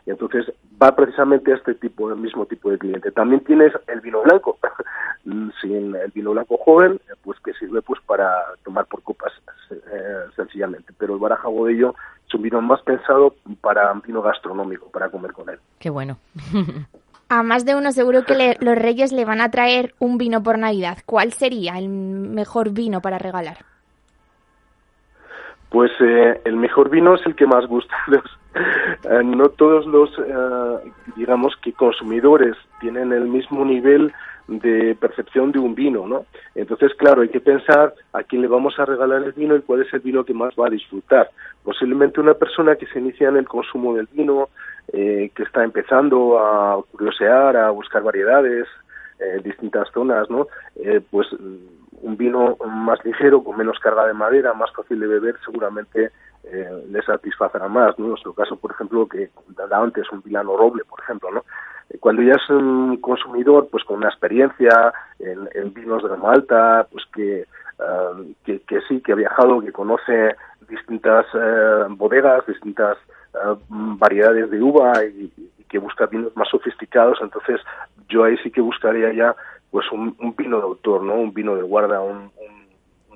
Y 0.07 0.11
entonces 0.11 0.52
va 0.83 0.95
precisamente 0.97 1.52
a 1.52 1.57
este 1.57 1.75
tipo, 1.75 2.11
el 2.11 2.16
mismo 2.16 2.47
tipo 2.47 2.71
de 2.71 2.78
cliente. 2.78 3.12
También 3.12 3.45
tienes 3.45 3.73
el 3.87 4.00
vino 4.00 4.23
blanco, 4.23 4.59
sin 5.61 5.95
el 5.95 6.11
vino 6.12 6.33
blanco 6.33 6.57
joven, 6.59 7.00
pues 7.23 7.38
que 7.40 7.52
sirve 7.54 7.83
pues 7.83 8.00
para 8.07 8.30
tomar 8.64 8.87
por 8.87 9.02
copas 9.02 9.33
eh, 9.71 10.25
sencillamente. 10.37 10.92
Pero 10.99 11.14
el 11.14 11.21
Baraja 11.21 11.49
Bodello 11.49 11.95
es 12.26 12.35
un 12.35 12.42
vino 12.42 12.61
más 12.61 12.80
pensado 12.83 13.35
para 13.61 13.92
vino 14.07 14.23
gastronómico, 14.23 14.90
para 14.90 15.11
comer 15.11 15.33
con 15.33 15.49
él. 15.50 15.59
Qué 15.78 15.90
bueno. 15.90 16.16
A 17.32 17.44
más 17.44 17.64
de 17.64 17.76
uno 17.76 17.92
seguro 17.92 18.25
que 18.25 18.56
los 18.58 18.76
reyes 18.76 19.12
le 19.12 19.25
van 19.25 19.40
a 19.40 19.52
traer 19.52 19.94
un 20.00 20.18
vino 20.18 20.42
por 20.42 20.58
Navidad. 20.58 20.99
¿Cuál 21.06 21.32
sería 21.32 21.78
el 21.78 21.88
mejor 21.88 22.70
vino 22.72 23.00
para 23.00 23.18
regalar? 23.18 23.58
Pues 25.68 25.92
eh, 26.00 26.40
el 26.44 26.56
mejor 26.56 26.90
vino 26.90 27.14
es 27.14 27.25
el 27.25 27.37
que 27.37 27.46
más 27.46 27.66
gusta. 27.66 27.94
Eh, 28.52 29.22
no 29.22 29.49
todos 29.50 29.87
los, 29.87 30.10
eh, 30.18 30.90
digamos 31.14 31.54
que 31.62 31.72
consumidores 31.72 32.56
tienen 32.80 33.12
el 33.12 33.28
mismo 33.28 33.64
nivel 33.64 34.12
de 34.49 34.96
percepción 34.96 35.52
de 35.52 35.60
un 35.60 35.76
vino, 35.76 36.08
¿no? 36.08 36.26
Entonces, 36.56 36.92
claro, 36.94 37.22
hay 37.22 37.28
que 37.28 37.40
pensar 37.40 37.94
a 38.12 38.25
quién 38.25 38.42
le 38.42 38.49
vamos 38.49 38.76
a 38.80 38.84
regalar 38.84 39.22
el 39.22 39.32
vino 39.32 39.54
y 39.54 39.60
cuál 39.60 39.82
es 39.82 39.94
el 39.94 40.00
vino 40.00 40.25
que 40.25 40.34
más 40.34 40.52
va 40.58 40.66
a 40.66 40.70
disfrutar. 40.70 41.30
Posiblemente 41.62 42.20
una 42.20 42.34
persona 42.34 42.75
que 42.75 42.87
se 42.87 42.99
inicia 42.99 43.28
en 43.28 43.37
el 43.37 43.46
consumo 43.46 43.94
del 43.94 44.08
vino, 44.12 44.49
eh, 44.92 45.30
que 45.35 45.42
está 45.42 45.64
empezando 45.64 46.38
a 46.38 46.82
curiosear, 46.90 47.56
a 47.56 47.70
buscar 47.70 48.02
variedades, 48.02 48.66
eh, 49.18 49.40
distintas 49.44 49.88
zonas, 49.92 50.28
¿no? 50.30 50.47
Eh, 50.76 51.00
pues 51.11 51.28
un 52.02 52.16
vino 52.16 52.56
más 52.66 53.04
ligero, 53.04 53.44
con 53.44 53.56
menos 53.56 53.78
carga 53.78 54.06
de 54.06 54.14
madera, 54.14 54.54
más 54.54 54.73
fácil 54.73 55.00
de 55.00 55.06
beber, 55.06 55.37
seguramente 55.44 56.11
eh, 56.44 56.85
le 56.88 57.02
satisfacerá 57.02 57.68
más. 57.68 57.99
¿no? 57.99 58.06
En 58.06 58.11
nuestro 58.12 58.32
caso, 58.32 58.56
por 58.56 58.73
ejemplo, 58.73 59.06
que 59.06 59.28
comentaba 59.28 59.78
antes, 59.78 60.11
un 60.11 60.23
vilano 60.23 60.56
roble, 60.56 60.85
por 60.85 61.00
ejemplo, 61.00 61.30
¿no? 61.30 61.44
Eh, 61.90 61.99
cuando 61.99 62.23
ya 62.23 62.35
es 62.35 62.50
un 62.50 62.97
consumidor, 62.99 63.68
pues 63.70 63.85
con 63.85 63.99
una 63.99 64.09
experiencia 64.09 64.92
en, 65.18 65.75
vinos 65.75 66.02
de 66.02 66.09
gama 66.09 66.32
alta, 66.32 66.87
pues 66.90 67.04
que, 67.12 67.40
eh, 67.42 68.35
que, 68.44 68.61
que, 68.61 68.80
sí, 68.88 69.02
que 69.02 69.12
ha 69.12 69.16
viajado, 69.16 69.61
que 69.61 69.73
conoce 69.73 70.35
distintas 70.68 71.26
bodegas, 71.90 72.47
distintas 72.47 72.97
variedades 73.68 74.50
de 74.50 74.62
uva 74.62 75.04
y, 75.04 75.32
que 75.68 75.78
busca 75.78 76.06
vinos 76.06 76.37
más 76.37 76.49
sofisticados, 76.49 77.18
entonces 77.22 77.60
yo 78.08 78.25
ahí 78.25 78.37
sí 78.38 78.50
que 78.50 78.60
buscaría 78.60 79.12
ya 79.12 79.37
pues 79.70 79.87
un, 79.92 80.16
vino 80.37 80.56
de 80.56 80.64
autor, 80.64 81.04
¿no? 81.04 81.14
Un 81.14 81.32
vino 81.32 81.54
de 81.54 81.62
guarda, 81.62 82.00
un 82.00 82.32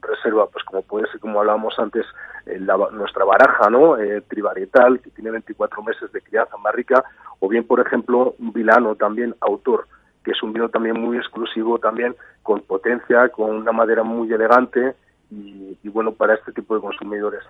reserva, 0.07 0.47
pues 0.47 0.65
como 0.65 0.83
puede 0.83 1.07
ser, 1.11 1.21
como 1.21 1.41
hablábamos 1.41 1.79
antes, 1.79 2.07
eh, 2.47 2.61
nuestra 2.93 3.25
baraja, 3.25 3.71
¿no? 3.71 3.99
Eh, 3.99 4.23
que 4.29 5.11
tiene 5.11 5.31
24 5.31 5.83
meses 5.83 6.13
de 6.13 6.21
crianza 6.21 6.57
más 6.59 6.75
rica, 6.75 7.05
o 7.41 7.49
bien, 7.49 7.67
por 7.67 7.81
ejemplo, 7.81 8.35
un 8.39 8.53
vilano 8.53 8.95
también 8.97 9.35
autor, 9.41 9.87
que 10.25 10.33
es 10.33 10.43
un 10.43 10.53
vino 10.53 10.69
también 10.69 11.01
muy 11.01 11.17
exclusivo, 11.17 11.79
también 11.79 12.15
con 12.43 12.61
potencia, 12.61 13.29
con 13.29 13.51
una 13.51 13.73
madera 13.73 14.03
muy 14.03 14.33
elegante 14.33 14.95
y 15.31 15.89
bueno, 15.89 16.13
para 16.13 16.35
este 16.35 16.53
tipo 16.53 16.75
de 16.77 16.81
consumidores. 16.81 17.43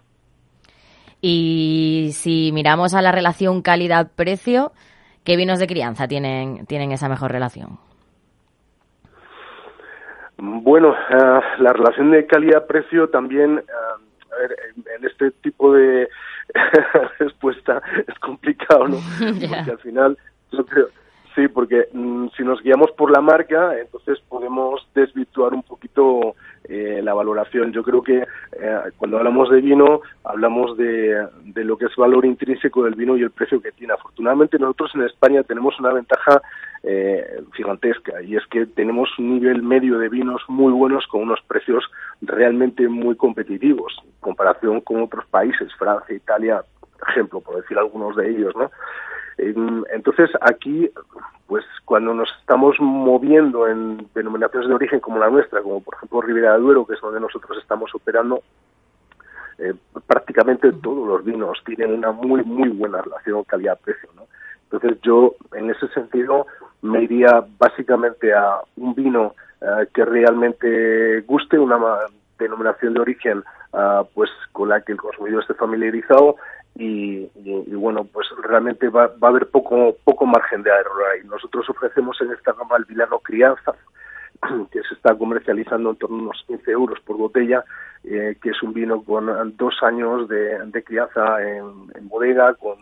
Y 1.26 2.10
si 2.12 2.52
miramos 2.52 2.92
a 2.92 3.00
la 3.00 3.10
relación 3.10 3.62
calidad-precio, 3.62 4.72
¿qué 5.24 5.38
vinos 5.38 5.58
de 5.58 5.66
crianza 5.66 6.06
tienen, 6.06 6.66
tienen 6.66 6.92
esa 6.92 7.08
mejor 7.08 7.32
relación? 7.32 7.78
Bueno, 10.36 10.90
uh, 10.90 11.62
la 11.62 11.72
relación 11.72 12.10
de 12.10 12.26
calidad-precio 12.26 13.08
también, 13.08 13.52
uh, 13.52 14.34
a 14.34 14.38
ver, 14.38 14.54
en, 14.76 15.06
este 15.06 15.30
tipo 15.30 15.72
de 15.72 16.10
respuesta 17.18 17.80
es 18.06 18.18
complicado, 18.18 18.88
¿no? 18.88 18.98
yeah. 19.38 19.48
Porque 19.64 19.70
al 19.70 19.78
final, 19.78 20.18
yo 20.52 20.66
creo, 20.66 20.88
sí, 21.34 21.48
porque 21.48 21.88
mm, 21.90 22.26
si 22.36 22.42
nos 22.42 22.60
guiamos 22.62 22.90
por 22.90 23.10
la 23.10 23.22
marca, 23.22 23.78
entonces 23.80 24.20
podemos 24.28 24.86
desvirtuar 24.94 25.54
un 25.54 25.62
poquito 25.62 26.33
eh, 26.84 27.02
la 27.02 27.14
valoración. 27.14 27.72
Yo 27.72 27.82
creo 27.82 28.02
que 28.02 28.18
eh, 28.18 28.78
cuando 28.96 29.18
hablamos 29.18 29.50
de 29.50 29.60
vino, 29.60 30.02
hablamos 30.24 30.76
de, 30.76 31.26
de, 31.44 31.64
lo 31.64 31.76
que 31.76 31.86
es 31.86 31.96
valor 31.96 32.24
intrínseco 32.26 32.84
del 32.84 32.94
vino 32.94 33.16
y 33.16 33.22
el 33.22 33.30
precio 33.30 33.60
que 33.60 33.72
tiene. 33.72 33.94
Afortunadamente 33.94 34.58
nosotros 34.58 34.90
en 34.94 35.02
España 35.02 35.42
tenemos 35.42 35.78
una 35.80 35.92
ventaja 35.92 36.42
eh, 36.82 37.40
gigantesca 37.54 38.20
y 38.22 38.36
es 38.36 38.46
que 38.50 38.66
tenemos 38.66 39.08
un 39.18 39.38
nivel 39.38 39.62
medio 39.62 39.98
de 39.98 40.10
vinos 40.10 40.42
muy 40.48 40.72
buenos 40.72 41.06
con 41.06 41.22
unos 41.22 41.40
precios 41.48 41.82
realmente 42.20 42.88
muy 42.88 43.16
competitivos 43.16 43.96
en 44.04 44.12
comparación 44.20 44.82
con 44.82 45.02
otros 45.02 45.24
países, 45.26 45.72
Francia, 45.78 46.14
Italia, 46.14 46.62
por 46.80 47.08
ejemplo, 47.08 47.40
por 47.40 47.56
decir 47.56 47.78
algunos 47.78 48.14
de 48.16 48.28
ellos, 48.28 48.54
¿no? 48.54 48.70
Entonces, 49.36 50.30
aquí, 50.40 50.90
pues 51.46 51.64
cuando 51.84 52.14
nos 52.14 52.28
estamos 52.40 52.76
moviendo 52.78 53.66
en 53.66 54.08
denominaciones 54.14 54.68
de 54.68 54.74
origen 54.74 55.00
como 55.00 55.18
la 55.18 55.30
nuestra, 55.30 55.60
como 55.62 55.82
por 55.82 55.94
ejemplo 55.94 56.20
Ribera 56.20 56.54
de 56.54 56.60
Duero, 56.60 56.86
que 56.86 56.94
es 56.94 57.00
donde 57.00 57.20
nosotros 57.20 57.58
estamos 57.58 57.94
operando, 57.94 58.42
eh, 59.58 59.74
prácticamente 60.06 60.72
todos 60.72 61.06
los 61.06 61.24
vinos 61.24 61.62
tienen 61.64 61.94
una 61.94 62.12
muy, 62.12 62.42
muy 62.44 62.68
buena 62.68 63.02
relación 63.02 63.44
calidad-precio. 63.44 64.08
¿no? 64.14 64.26
Entonces, 64.70 65.00
yo 65.02 65.34
en 65.54 65.70
ese 65.70 65.88
sentido 65.88 66.46
me 66.82 67.02
iría 67.02 67.44
básicamente 67.58 68.32
a 68.32 68.60
un 68.76 68.94
vino 68.94 69.34
eh, 69.60 69.86
que 69.92 70.04
realmente 70.04 71.20
guste, 71.22 71.58
una 71.58 71.78
denominación 72.38 72.94
de 72.94 73.00
origen 73.00 73.44
uh, 73.72 74.04
pues 74.14 74.30
con 74.52 74.68
la 74.68 74.80
que 74.80 74.92
el 74.92 74.98
consumidor 74.98 75.42
esté 75.42 75.54
familiarizado 75.54 76.36
y, 76.76 77.30
bueno, 77.74 78.04
pues 78.04 78.26
realmente 78.42 78.88
va, 78.88 79.06
va, 79.06 79.28
a 79.28 79.30
haber 79.30 79.48
poco, 79.48 79.96
poco 80.02 80.26
margen 80.26 80.62
de 80.62 80.70
error 80.70 81.04
ahí. 81.12 81.26
Nosotros 81.26 81.68
ofrecemos 81.70 82.20
en 82.20 82.32
esta 82.32 82.52
gama 82.52 82.76
el 82.76 82.84
Vilano 82.84 83.20
Crianza, 83.20 83.74
que 84.72 84.82
se 84.82 84.94
está 84.94 85.14
comercializando 85.14 85.90
en 85.90 85.96
torno 85.96 86.16
a 86.16 86.22
unos 86.22 86.44
15 86.48 86.70
euros 86.72 86.98
por 87.00 87.16
botella, 87.16 87.64
eh, 88.02 88.36
que 88.42 88.50
es 88.50 88.62
un 88.62 88.72
vino 88.72 89.02
con 89.04 89.56
dos 89.56 89.74
años 89.82 90.28
de, 90.28 90.58
de 90.66 90.82
crianza 90.82 91.42
en, 91.42 92.08
bodega, 92.08 92.54
con 92.54 92.76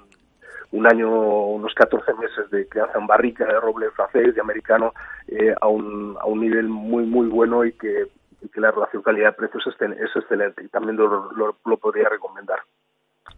un 0.72 0.86
año, 0.86 1.10
unos 1.10 1.74
14 1.74 2.14
meses 2.14 2.50
de 2.50 2.66
crianza 2.66 2.98
en 2.98 3.06
barrica 3.06 3.44
de 3.44 3.60
roble 3.60 3.90
francés 3.90 4.34
y 4.34 4.40
americano 4.40 4.94
eh, 5.28 5.54
a, 5.60 5.68
un, 5.68 6.16
a 6.18 6.24
un 6.24 6.40
nivel 6.40 6.66
muy, 6.66 7.04
muy 7.04 7.26
bueno 7.26 7.62
y 7.62 7.72
que, 7.74 8.06
y 8.40 8.48
que 8.48 8.60
la 8.60 8.70
relación 8.70 9.02
calidad-precio 9.02 9.60
es, 9.60 10.00
es 10.00 10.16
excelente 10.16 10.64
y 10.64 10.68
también 10.68 10.96
lo, 10.96 11.30
lo, 11.32 11.56
lo 11.62 11.76
podría 11.76 12.08
recomendar. 12.08 12.60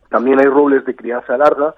También 0.09 0.41
hay 0.41 0.47
robles 0.47 0.85
de 0.85 0.95
crianza 0.95 1.37
larga, 1.37 1.75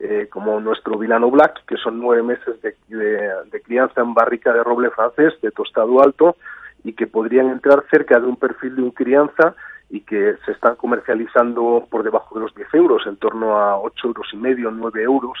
eh, 0.00 0.28
como 0.30 0.60
nuestro 0.60 0.98
Vilano 0.98 1.30
Black, 1.30 1.64
que 1.66 1.76
son 1.76 1.98
nueve 1.98 2.22
meses 2.22 2.60
de, 2.62 2.74
de, 2.88 3.62
crianza 3.62 4.00
en 4.00 4.12
barrica 4.12 4.52
de 4.52 4.62
roble 4.62 4.90
francés, 4.90 5.34
de 5.40 5.50
tostado 5.50 6.02
alto, 6.02 6.36
y 6.82 6.92
que 6.92 7.06
podrían 7.06 7.48
entrar 7.48 7.84
cerca 7.90 8.18
de 8.18 8.26
un 8.26 8.36
perfil 8.36 8.76
de 8.76 8.82
un 8.82 8.90
crianza 8.90 9.54
y 9.90 10.00
que 10.00 10.36
se 10.44 10.52
están 10.52 10.76
comercializando 10.76 11.86
por 11.88 12.02
debajo 12.02 12.34
de 12.34 12.42
los 12.42 12.54
10 12.54 12.74
euros, 12.74 13.06
en 13.06 13.16
torno 13.16 13.56
a 13.56 13.78
8 13.78 14.08
euros 14.08 14.26
y 14.32 14.36
medio, 14.36 14.70
9 14.70 15.02
euros, 15.02 15.38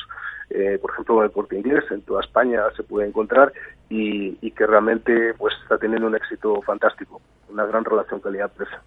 eh, 0.50 0.78
por 0.80 0.92
ejemplo, 0.92 1.18
en 1.18 1.24
el 1.24 1.32
corte 1.32 1.56
inglés, 1.56 1.84
en 1.90 2.02
toda 2.02 2.20
España 2.20 2.62
se 2.76 2.84
puede 2.84 3.08
encontrar 3.08 3.52
y, 3.88 4.38
y 4.40 4.50
que 4.52 4.66
realmente 4.66 5.34
pues 5.34 5.54
está 5.62 5.78
teniendo 5.78 6.06
un 6.06 6.14
éxito 6.14 6.62
fantástico, 6.62 7.20
una 7.48 7.66
gran 7.66 7.84
relación 7.84 8.20
calidad-precio. 8.20 8.78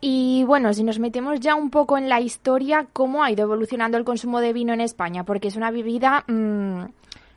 Y 0.00 0.44
bueno, 0.44 0.72
si 0.72 0.84
nos 0.84 0.98
metemos 0.98 1.40
ya 1.40 1.54
un 1.54 1.70
poco 1.70 1.98
en 1.98 2.08
la 2.08 2.20
historia, 2.20 2.86
¿cómo 2.92 3.24
ha 3.24 3.30
ido 3.32 3.44
evolucionando 3.44 3.98
el 3.98 4.04
consumo 4.04 4.40
de 4.40 4.52
vino 4.52 4.72
en 4.72 4.80
España? 4.80 5.24
Porque 5.24 5.48
es 5.48 5.56
una 5.56 5.70
bebida 5.70 6.24
mmm, 6.28 6.84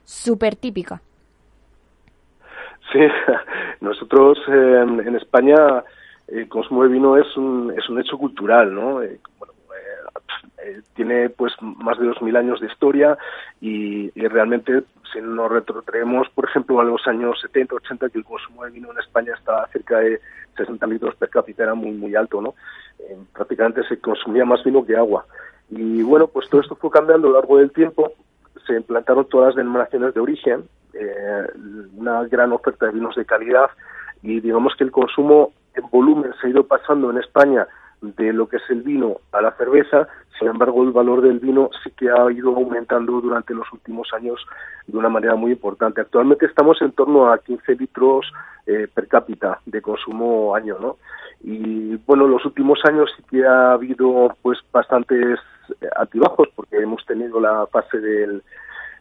súper 0.03 0.55
típica. 0.55 1.01
Sí, 2.91 2.99
nosotros 3.81 4.37
eh, 4.47 4.83
en 4.83 5.15
España 5.15 5.83
el 6.27 6.47
consumo 6.47 6.83
de 6.83 6.89
vino 6.89 7.17
es 7.17 7.35
un, 7.35 7.73
es 7.77 7.89
un 7.89 7.99
hecho 7.99 8.17
cultural, 8.17 8.73
¿no? 8.73 9.01
Eh, 9.01 9.19
bueno, 9.37 9.53
eh, 10.63 10.81
tiene 10.93 11.29
pues 11.29 11.53
más 11.61 11.97
de 11.99 12.05
2.000 12.05 12.37
años 12.37 12.61
de 12.61 12.67
historia 12.67 13.17
y, 13.59 14.11
y, 14.15 14.27
realmente 14.27 14.83
si 15.11 15.19
nos 15.19 15.51
retrotraemos, 15.51 16.29
por 16.29 16.45
ejemplo, 16.45 16.79
a 16.79 16.85
los 16.85 17.05
años 17.07 17.39
70, 17.41 17.75
80, 17.75 18.09
que 18.09 18.17
el 18.19 18.23
consumo 18.23 18.63
de 18.63 18.71
vino 18.71 18.91
en 18.91 18.99
España 18.99 19.33
estaba 19.37 19.67
cerca 19.67 19.99
de 19.99 20.21
60 20.55 20.87
litros 20.87 21.15
per 21.15 21.29
cápita, 21.29 21.63
era 21.63 21.73
muy, 21.73 21.91
muy 21.91 22.15
alto, 22.15 22.41
¿no? 22.41 22.55
Eh, 22.99 23.17
prácticamente 23.33 23.83
se 23.87 23.99
consumía 23.99 24.45
más 24.45 24.63
vino 24.63 24.85
que 24.85 24.95
agua. 24.95 25.25
Y 25.69 26.03
bueno, 26.03 26.27
pues 26.27 26.49
todo 26.49 26.61
esto 26.61 26.75
fue 26.75 26.91
cambiando 26.91 27.27
a 27.27 27.31
lo 27.31 27.37
largo 27.37 27.57
del 27.57 27.71
tiempo, 27.71 28.11
se 28.67 28.73
implantaron 28.73 29.25
todas 29.25 29.47
las 29.47 29.55
denominaciones 29.55 30.13
de 30.13 30.19
origen, 30.19 30.63
eh, 30.93 31.47
una 31.95 32.23
gran 32.25 32.51
oferta 32.51 32.85
de 32.85 32.91
vinos 32.91 33.15
de 33.15 33.25
calidad 33.25 33.69
y 34.21 34.39
digamos 34.41 34.75
que 34.75 34.83
el 34.83 34.91
consumo 34.91 35.53
en 35.73 35.89
volumen 35.89 36.33
se 36.39 36.47
ha 36.47 36.49
ido 36.49 36.65
pasando 36.65 37.09
en 37.09 37.17
España 37.17 37.67
de 38.01 38.33
lo 38.33 38.49
que 38.49 38.57
es 38.57 38.63
el 38.69 38.81
vino 38.81 39.17
a 39.31 39.41
la 39.41 39.51
cerveza, 39.51 40.07
sin 40.39 40.47
embargo 40.47 40.83
el 40.83 40.91
valor 40.91 41.21
del 41.21 41.39
vino 41.39 41.69
sí 41.83 41.91
que 41.91 42.09
ha 42.09 42.31
ido 42.31 42.55
aumentando 42.55 43.21
durante 43.21 43.53
los 43.53 43.71
últimos 43.71 44.09
años 44.13 44.43
de 44.87 44.97
una 44.97 45.09
manera 45.09 45.35
muy 45.35 45.51
importante. 45.51 46.01
Actualmente 46.01 46.45
estamos 46.45 46.81
en 46.81 46.91
torno 46.93 47.31
a 47.31 47.37
15 47.37 47.75
litros 47.75 48.31
eh, 48.65 48.87
per 48.93 49.07
cápita 49.07 49.59
de 49.65 49.81
consumo 49.81 50.55
año, 50.55 50.77
¿no? 50.79 50.97
Y 51.43 51.95
bueno, 52.07 52.27
los 52.27 52.45
últimos 52.45 52.79
años 52.85 53.09
sí 53.15 53.23
que 53.29 53.45
ha 53.45 53.73
habido 53.73 54.35
pues 54.41 54.59
bastantes 54.71 55.39
altibajos 55.95 56.49
porque 56.55 56.77
hemos 56.77 57.05
tenido 57.05 57.39
la 57.39 57.65
fase 57.67 57.99
del 57.99 58.43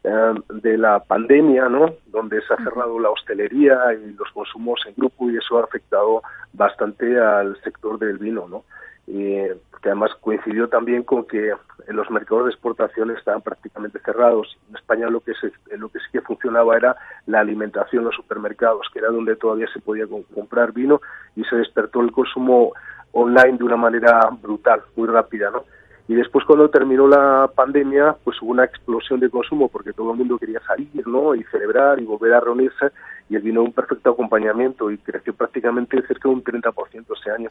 eh, 0.03 0.35
de 0.49 0.79
la 0.79 1.01
pandemia, 1.01 1.69
¿no? 1.69 1.95
Donde 2.07 2.41
se 2.43 2.55
ha 2.55 2.57
cerrado 2.57 2.99
la 2.99 3.11
hostelería 3.11 3.79
y 3.93 4.13
los 4.15 4.31
consumos 4.33 4.81
en 4.87 4.95
grupo 4.97 5.31
y 5.31 5.37
eso 5.37 5.59
ha 5.59 5.65
afectado 5.65 6.23
bastante 6.55 7.21
al 7.21 7.61
sector 7.63 7.99
del 7.99 8.17
vino, 8.17 8.49
¿no? 8.49 8.65
Eh, 9.13 9.57
que 9.83 9.89
además 9.89 10.11
coincidió 10.21 10.69
también 10.69 11.03
con 11.03 11.25
que 11.25 11.53
los 11.89 12.11
mercados 12.11 12.45
de 12.45 12.51
exportación 12.53 13.11
estaban 13.11 13.41
prácticamente 13.41 13.99
cerrados. 14.01 14.59
En 14.69 14.77
España 14.77 15.09
lo 15.09 15.21
que, 15.21 15.33
se, 15.35 15.53
lo 15.77 15.89
que 15.89 15.99
sí 15.99 16.07
que 16.13 16.21
funcionaba 16.21 16.77
era 16.77 16.97
la 17.27 17.41
alimentación, 17.41 18.05
los 18.05 18.15
supermercados, 18.15 18.87
que 18.93 18.99
era 18.99 19.09
donde 19.09 19.37
todavía 19.37 19.67
se 19.73 19.81
podía 19.81 20.05
comprar 20.35 20.73
vino 20.73 21.01
y 21.35 21.45
se 21.45 21.57
despertó 21.57 22.01
el 22.03 22.13
consumo 22.13 22.73
online 23.13 23.59
de 23.59 23.65
una 23.65 23.77
manera 23.77 24.21
brutal, 24.41 24.83
muy 24.97 25.09
rápida, 25.09 25.51
¿no? 25.51 25.65
Y 26.11 26.17
después 26.17 26.45
cuando 26.45 26.69
terminó 26.69 27.07
la 27.07 27.49
pandemia, 27.55 28.17
pues 28.25 28.43
hubo 28.43 28.51
una 28.51 28.65
explosión 28.65 29.21
de 29.21 29.31
consumo 29.31 29.69
porque 29.69 29.93
todo 29.93 30.11
el 30.11 30.19
mundo 30.19 30.39
quería 30.39 30.59
salir, 30.67 31.07
¿no? 31.07 31.37
Y 31.37 31.45
celebrar 31.45 32.01
y 32.01 32.05
volver 32.05 32.35
a 32.35 32.41
reunirse 32.41 32.87
y 33.29 33.37
el 33.37 33.43
vino 33.43 33.63
un 33.63 33.73
perfecto 33.73 34.11
acompañamiento 34.11 34.91
y 34.91 34.99
creció 34.99 35.33
prácticamente 35.35 36.03
cerca 36.09 36.29
de 36.29 36.35
un 36.35 36.43
30% 36.43 37.05
ese 37.17 37.31
año. 37.31 37.51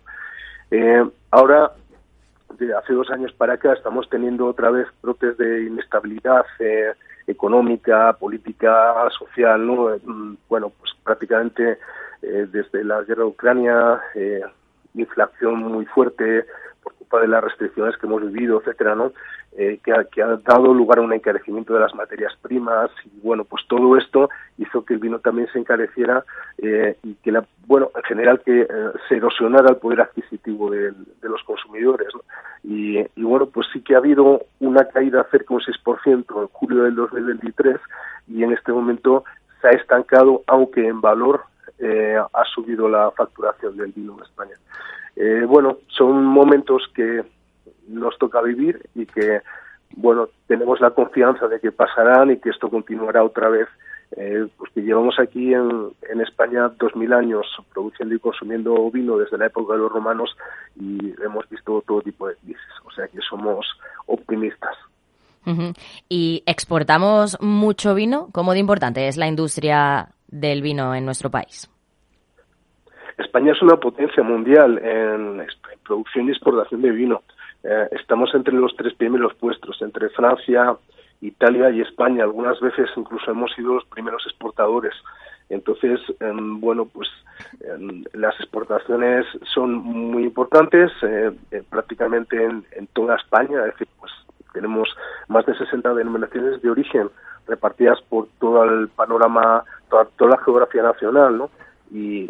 Eh, 0.71 1.09
ahora, 1.31 1.71
de 2.57 2.75
hace 2.75 2.91
dos 2.91 3.09
años 3.11 3.31
para 3.31 3.53
acá, 3.53 3.71
estamos 3.71 4.09
teniendo 4.09 4.47
otra 4.47 4.71
vez 4.71 4.87
brotes 5.01 5.37
de 5.37 5.63
inestabilidad 5.63 6.43
eh, 6.59 6.91
económica, 7.27 8.11
política, 8.19 8.93
social, 9.17 9.65
¿no? 9.65 9.95
Mm, 10.03 10.35
bueno, 10.49 10.69
pues 10.77 10.91
prácticamente 11.01 11.77
eh, 12.21 12.45
desde 12.51 12.83
la 12.83 13.03
guerra 13.03 13.23
de 13.23 13.29
Ucrania, 13.29 14.01
eh, 14.15 14.41
inflación 14.95 15.59
muy 15.59 15.85
fuerte 15.85 16.45
de 17.17 17.27
las 17.27 17.43
restricciones 17.43 17.97
que 17.97 18.05
hemos 18.05 18.21
vivido, 18.21 18.59
etcétera, 18.59 18.93
¿no? 18.93 19.13
Eh, 19.57 19.79
que, 19.83 19.91
ha, 19.91 20.03
que, 20.03 20.21
ha, 20.21 20.37
dado 20.37 20.73
lugar 20.73 20.99
a 20.99 21.01
un 21.01 21.11
encarecimiento 21.11 21.73
de 21.73 21.79
las 21.79 21.95
materias 21.95 22.33
primas 22.41 22.91
y 23.03 23.19
bueno, 23.21 23.45
pues 23.45 23.63
todo 23.67 23.97
esto 23.97 24.29
hizo 24.59 24.85
que 24.85 24.93
el 24.93 24.99
vino 24.99 25.19
también 25.19 25.47
se 25.51 25.57
encareciera 25.57 26.23
eh, 26.59 26.97
y 27.03 27.15
que 27.15 27.31
la, 27.31 27.43
bueno, 27.65 27.89
en 27.95 28.03
general 28.03 28.41
que 28.45 28.61
eh, 28.61 28.67
se 29.07 29.15
erosionara 29.15 29.71
el 29.71 29.77
poder 29.77 30.01
adquisitivo 30.01 30.69
de, 30.69 30.93
los 31.23 31.43
consumidores. 31.43 32.09
Y, 32.63 32.99
y, 32.99 33.23
bueno, 33.23 33.47
pues 33.47 33.67
sí 33.73 33.81
que 33.81 33.95
ha 33.95 33.99
habido 33.99 34.41
una 34.59 34.85
caída 34.85 35.25
cerca 35.31 35.47
de 35.49 35.55
un 35.55 35.61
6% 35.61 36.41
en 36.41 36.47
julio 36.49 36.83
del 36.83 36.95
2023 36.95 37.77
y 38.27 38.43
en 38.43 38.53
este 38.53 38.71
momento 38.71 39.23
se 39.61 39.67
ha 39.67 39.71
estancado, 39.71 40.43
aunque 40.47 40.87
en 40.87 41.01
valor 41.01 41.43
eh, 41.79 42.17
ha 42.17 42.45
subido 42.53 42.89
la 42.89 43.11
facturación 43.11 43.77
del 43.77 43.91
vino 43.91 44.15
en 44.17 44.23
España. 44.23 44.55
Eh, 45.19 45.43
bueno, 45.45 45.79
son 45.89 46.23
momentos 46.23 46.89
que 46.95 47.23
nos 47.89 48.17
toca 48.17 48.41
vivir 48.41 48.81
y 48.95 49.05
que, 49.05 49.41
bueno, 49.97 50.29
tenemos 50.47 50.79
la 50.79 50.91
confianza 50.91 51.49
de 51.49 51.59
que 51.59 51.73
pasarán 51.73 52.31
y 52.31 52.37
que 52.37 52.49
esto 52.49 52.69
continuará 52.69 53.23
otra 53.23 53.49
vez 53.49 53.67
eh, 54.17 54.47
pues 54.57 54.71
que 54.73 54.81
llevamos 54.81 55.19
aquí 55.19 55.53
en, 55.53 55.91
España 56.21 56.69
dos 56.79 56.95
mil 56.95 57.13
años 57.13 57.45
produciendo 57.73 58.15
y 58.15 58.19
consumiendo 58.19 58.89
vino 58.91 59.17
desde 59.17 59.37
la 59.37 59.47
época 59.47 59.73
de 59.73 59.79
los 59.79 59.91
romanos 59.91 60.35
y 60.79 61.13
hemos 61.23 61.47
visto 61.49 61.83
todo 61.85 62.01
tipo 62.01 62.27
de 62.27 62.35
crisis. 62.37 62.61
O 62.85 62.91
sea 62.91 63.07
que 63.07 63.19
somos 63.21 63.67
optimistas. 64.05 64.75
¿Y 66.07 66.43
exportamos 66.45 67.37
mucho 67.41 67.95
vino? 67.95 68.29
¿Cómo 68.31 68.53
de 68.53 68.59
importante 68.59 69.07
es 69.07 69.17
la 69.17 69.27
industria 69.27 70.09
del 70.27 70.61
vino 70.61 70.93
en 70.93 71.05
nuestro 71.05 71.31
país? 71.31 71.69
España 73.19 73.51
es 73.51 73.61
una 73.61 73.75
potencia 73.77 74.23
mundial 74.23 74.79
en, 74.79 75.45
producción 75.85 76.27
y 76.27 76.31
exportación 76.31 76.81
de 76.81 76.91
vino. 76.91 77.21
Eh, 77.63 77.89
estamos 77.91 78.33
entre 78.33 78.53
los 78.53 78.75
tres 78.77 78.93
primeros 78.93 79.33
puestos, 79.35 79.81
entre 79.81 80.09
Francia, 80.09 80.77
Italia 81.21 81.69
y 81.69 81.81
España. 81.81 82.23
Algunas 82.23 82.59
veces 82.61 82.89
incluso 82.95 83.29
hemos 83.29 83.51
sido 83.53 83.75
los 83.75 83.85
primeros 83.85 84.25
exportadores. 84.25 84.93
Entonces, 85.49 85.99
em, 86.21 86.61
bueno, 86.61 86.85
pues 86.85 87.09
em, 87.61 88.03
las 88.13 88.39
exportaciones 88.39 89.25
son 89.53 89.73
muy 89.73 90.23
importantes 90.23 90.91
eh, 91.01 91.31
eh, 91.51 91.63
prácticamente 91.69 92.41
en, 92.41 92.87
toda 92.93 93.15
España. 93.15 93.59
Es 93.65 93.73
decir, 93.73 93.87
pues 93.99 94.11
tenemos 94.53 94.95
más 95.27 95.45
de 95.45 95.55
60 95.55 95.93
denominaciones 95.93 96.61
de 96.61 96.69
origen 96.69 97.09
repartidas 97.47 97.99
por 98.07 98.27
todo 98.39 98.63
el 98.63 98.87
panorama, 98.89 99.63
toda, 99.89 100.05
toda 100.17 100.31
la 100.31 100.43
geografía 100.43 100.83
nacional, 100.83 101.37
¿no? 101.37 101.49
Y, 101.91 102.29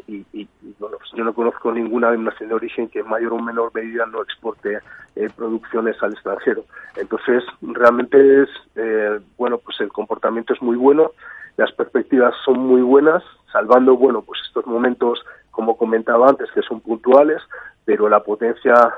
bueno, 0.80 0.98
pues 0.98 1.12
yo 1.16 1.24
no 1.24 1.34
conozco 1.34 1.72
ninguna 1.72 2.12
denominación 2.12 2.50
de 2.50 2.56
origen 2.56 2.90
que 2.90 3.00
en 3.00 3.10
mayor 3.10 3.34
o 3.34 3.40
menor 3.40 3.72
medida 3.74 4.06
no 4.06 4.22
exporte 4.22 4.80
eh, 5.16 5.30
producciones 5.36 6.02
al 6.02 6.14
extranjero. 6.14 6.64
Entonces, 6.96 7.44
realmente 7.62 8.44
es, 8.44 8.50
eh, 8.76 9.20
bueno, 9.38 9.58
pues 9.58 9.80
el 9.82 9.90
comportamiento 9.90 10.54
es 10.54 10.62
muy 10.62 10.78
bueno, 10.78 11.12
las 11.58 11.72
perspectivas 11.74 12.34
son 12.46 12.60
muy 12.60 12.82
buenas, 12.82 13.24
salvando, 13.52 13.98
bueno, 13.98 14.22
pues 14.22 14.40
estos 14.48 14.66
momentos, 14.66 15.26
como 15.52 15.76
comentaba 15.78 16.30
antes, 16.30 16.50
que 16.52 16.62
son 16.62 16.80
puntuales, 16.80 17.42
pero 17.84 18.08
la 18.08 18.24
potencia 18.24 18.94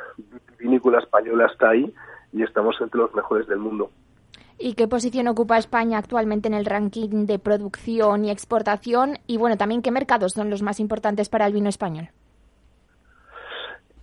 vinícola 0.60 1.00
española 1.00 1.48
está 1.48 1.70
ahí 1.70 1.92
y 2.34 2.44
estamos 2.44 2.80
entre 2.80 3.00
los 3.00 3.14
mejores 3.16 3.48
del 3.48 3.60
mundo. 3.60 3.90
¿Y 4.62 4.76
qué 4.76 4.88
posición 4.88 5.28
ocupa 5.28 5.58
España 5.58 5.98
actualmente 5.98 6.48
en 6.48 6.54
el 6.54 6.66
ranking 6.66 7.26
de 7.26 7.40
producción 7.40 8.26
y 8.26 8.32
exportación? 8.32 9.18
Y 9.26 9.38
bueno, 9.38 9.58
también 9.58 9.82
qué 9.82 9.90
mercados 9.90 10.34
son 10.34 10.52
los 10.52 10.62
más 10.62 10.80
importantes 10.80 11.30
para 11.30 11.48
el 11.48 11.54
vino 11.54 11.68
español. 11.68 12.10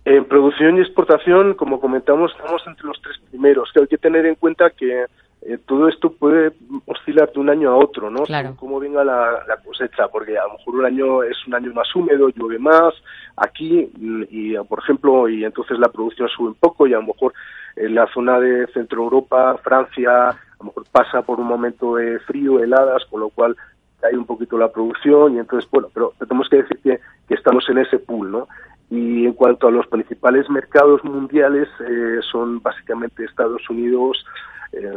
En 0.03 0.25
producción 0.25 0.77
y 0.77 0.81
exportación, 0.81 1.53
como 1.53 1.79
comentamos, 1.79 2.31
estamos 2.31 2.61
entre 2.67 2.87
los 2.87 3.01
tres 3.01 3.17
primeros. 3.29 3.69
Que 3.73 3.79
hay 3.81 3.87
que 3.87 3.97
tener 3.97 4.25
en 4.25 4.35
cuenta 4.35 4.69
que 4.71 5.05
eh, 5.41 5.57
todo 5.65 5.87
esto 5.87 6.11
puede 6.11 6.51
oscilar 6.85 7.31
de 7.31 7.39
un 7.39 7.49
año 7.49 7.69
a 7.69 7.77
otro, 7.77 8.09
¿no? 8.09 8.23
Claro. 8.23 8.55
Cómo 8.57 8.79
venga 8.79 9.03
la, 9.05 9.57
cosecha, 9.63 10.09
porque 10.09 10.37
a 10.37 10.43
lo 10.43 10.53
mejor 10.57 10.75
un 10.75 10.85
año 10.85 11.23
es 11.23 11.37
un 11.47 11.55
año 11.55 11.71
más 11.73 11.95
húmedo, 11.95 12.29
llueve 12.29 12.59
más, 12.59 12.93
aquí, 13.37 13.89
y 14.29 14.55
por 14.67 14.79
ejemplo, 14.79 15.29
y 15.29 15.45
entonces 15.45 15.79
la 15.79 15.87
producción 15.87 16.27
sube 16.27 16.49
un 16.49 16.55
poco, 16.55 16.85
y 16.85 16.93
a 16.93 16.97
lo 16.97 17.03
mejor 17.03 17.33
en 17.77 17.95
la 17.95 18.07
zona 18.13 18.39
de 18.39 18.67
Centro 18.73 19.03
Europa, 19.03 19.57
Francia, 19.63 20.35
a 20.59 20.63
lo 20.63 20.67
mejor 20.67 20.83
pasa 20.91 21.21
por 21.21 21.39
un 21.39 21.47
momento 21.47 21.95
de 21.95 22.19
frío, 22.19 22.59
heladas, 22.59 23.05
con 23.09 23.21
lo 23.21 23.29
cual 23.29 23.55
cae 24.01 24.17
un 24.17 24.25
poquito 24.25 24.57
la 24.57 24.71
producción 24.71 25.35
y 25.35 25.39
entonces, 25.39 25.69
bueno, 25.71 25.89
pero 25.93 26.13
tenemos 26.19 26.49
que 26.49 26.57
decir 26.57 26.79
que, 26.83 26.99
estamos 27.33 27.69
en 27.69 27.77
ese 27.77 27.99
pool, 27.99 28.31
¿no? 28.31 28.47
Y 28.89 29.25
en 29.25 29.33
cuanto 29.33 29.67
a 29.67 29.71
los 29.71 29.85
principales 29.87 30.49
mercados 30.49 31.03
mundiales, 31.03 31.67
eh, 31.87 32.19
son 32.31 32.59
básicamente 32.59 33.23
Estados 33.23 33.69
Unidos, 33.69 34.25
eh, 34.71 34.91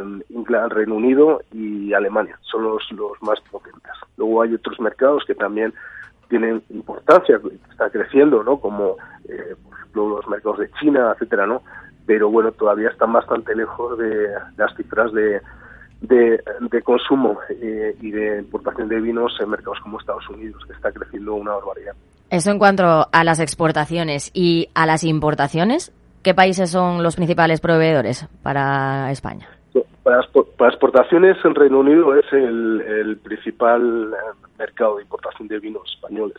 Reino 0.69 0.95
Unido 0.95 1.41
y 1.51 1.93
Alemania, 1.93 2.37
son 2.41 2.63
los, 2.63 2.91
los 2.91 3.21
más 3.21 3.39
potentes. 3.51 3.91
Luego 4.17 4.41
hay 4.41 4.55
otros 4.55 4.79
mercados 4.79 5.23
que 5.25 5.35
también 5.35 5.73
tienen 6.27 6.63
importancia, 6.71 7.39
están 7.69 7.91
creciendo, 7.91 8.43
¿no? 8.43 8.57
Como, 8.59 8.97
eh, 9.29 9.55
por 9.63 9.77
ejemplo, 9.77 10.09
los 10.09 10.27
mercados 10.27 10.59
de 10.59 10.71
China, 10.79 11.11
etcétera, 11.13 11.45
¿no? 11.45 11.61
Pero 12.05 12.29
bueno, 12.29 12.51
todavía 12.51 12.89
están 12.89 13.13
bastante 13.13 13.55
lejos 13.55 13.97
de 13.97 14.29
las 14.57 14.75
cifras 14.75 15.11
de, 15.13 15.41
de, 16.01 16.81
consumo 16.83 17.39
eh, 17.49 17.95
y 18.01 18.11
de 18.11 18.39
importación 18.39 18.89
de 18.89 18.99
vinos 18.99 19.33
en 19.41 19.49
mercados 19.49 19.79
como 19.81 19.99
Estados 19.99 20.27
Unidos, 20.29 20.61
que 20.67 20.73
está 20.73 20.91
creciendo 20.91 21.35
una 21.35 21.53
barbaridad. 21.53 21.93
Eso 22.29 22.51
en 22.51 22.59
cuanto 22.59 23.07
a 23.11 23.23
las 23.23 23.39
exportaciones 23.39 24.31
y 24.33 24.69
a 24.73 24.85
las 24.85 25.03
importaciones, 25.03 25.91
¿qué 26.23 26.33
países 26.33 26.69
son 26.71 27.03
los 27.03 27.15
principales 27.15 27.61
proveedores 27.61 28.27
para 28.41 29.11
España? 29.11 29.47
Para, 30.03 30.19
exportaciones, 30.69 31.37
el 31.43 31.55
Reino 31.55 31.79
Unido 31.79 32.13
es 32.15 32.25
el, 32.33 33.17
principal 33.23 34.13
eh, 34.13 34.47
mercado 34.59 34.97
de 34.97 35.03
importación 35.03 35.47
de 35.47 35.59
vinos 35.59 35.89
españoles. 35.95 36.37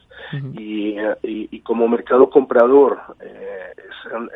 y, 0.52 0.96
y, 1.22 1.60
como 1.60 1.88
mercado 1.88 2.28
comprador, 2.30 3.00
eh, 3.20 3.72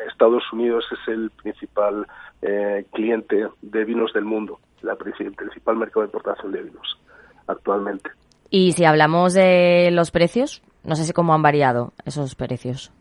Estados 0.07 0.43
Unidos 0.51 0.85
es 0.91 1.13
el 1.13 1.29
principal 1.31 2.05
eh, 2.41 2.85
cliente 2.91 3.47
de 3.61 3.85
vinos 3.85 4.11
del 4.13 4.25
mundo, 4.25 4.59
la, 4.81 4.93
el 4.93 5.33
principal 5.33 5.75
mercado 5.75 6.01
de 6.01 6.07
importación 6.07 6.51
de 6.51 6.63
vinos 6.63 6.99
actualmente. 7.47 8.09
Y 8.49 8.71
si 8.73 8.85
hablamos 8.85 9.33
de 9.33 9.89
los 9.91 10.11
precios, 10.11 10.61
no 10.83 10.95
sé 10.95 11.05
si 11.05 11.13
cómo 11.13 11.33
han 11.33 11.41
variado 11.41 11.93
esos 12.05 12.35
precios. 12.35 12.91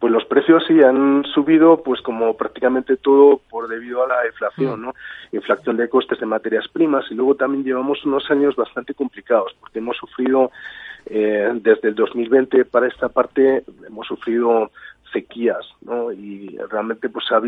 Pues 0.00 0.12
los 0.12 0.24
precios 0.24 0.64
sí 0.66 0.82
han 0.82 1.24
subido, 1.34 1.82
pues 1.82 2.00
como 2.00 2.34
prácticamente 2.34 2.96
todo 2.96 3.40
por 3.50 3.68
debido 3.68 4.02
a 4.02 4.08
la 4.08 4.26
inflación, 4.26 4.80
mm. 4.80 4.82
¿no? 4.82 4.94
Inflación 5.30 5.76
de 5.76 5.88
costes 5.88 6.18
de 6.18 6.26
materias 6.26 6.66
primas 6.68 7.04
y 7.10 7.14
luego 7.14 7.34
también 7.34 7.62
llevamos 7.62 8.04
unos 8.04 8.28
años 8.30 8.56
bastante 8.56 8.94
complicados 8.94 9.54
porque 9.60 9.78
hemos 9.78 9.96
sufrido 9.98 10.50
eh, 11.06 11.50
desde 11.54 11.88
el 11.88 11.94
2020 11.94 12.64
para 12.64 12.88
esta 12.88 13.08
parte 13.08 13.62
hemos 13.86 14.06
sufrido 14.06 14.70
sequías, 15.12 15.66
¿no? 15.82 16.12
Y 16.12 16.56
realmente 16.70 17.08
pues 17.08 17.24
ha, 17.32 17.40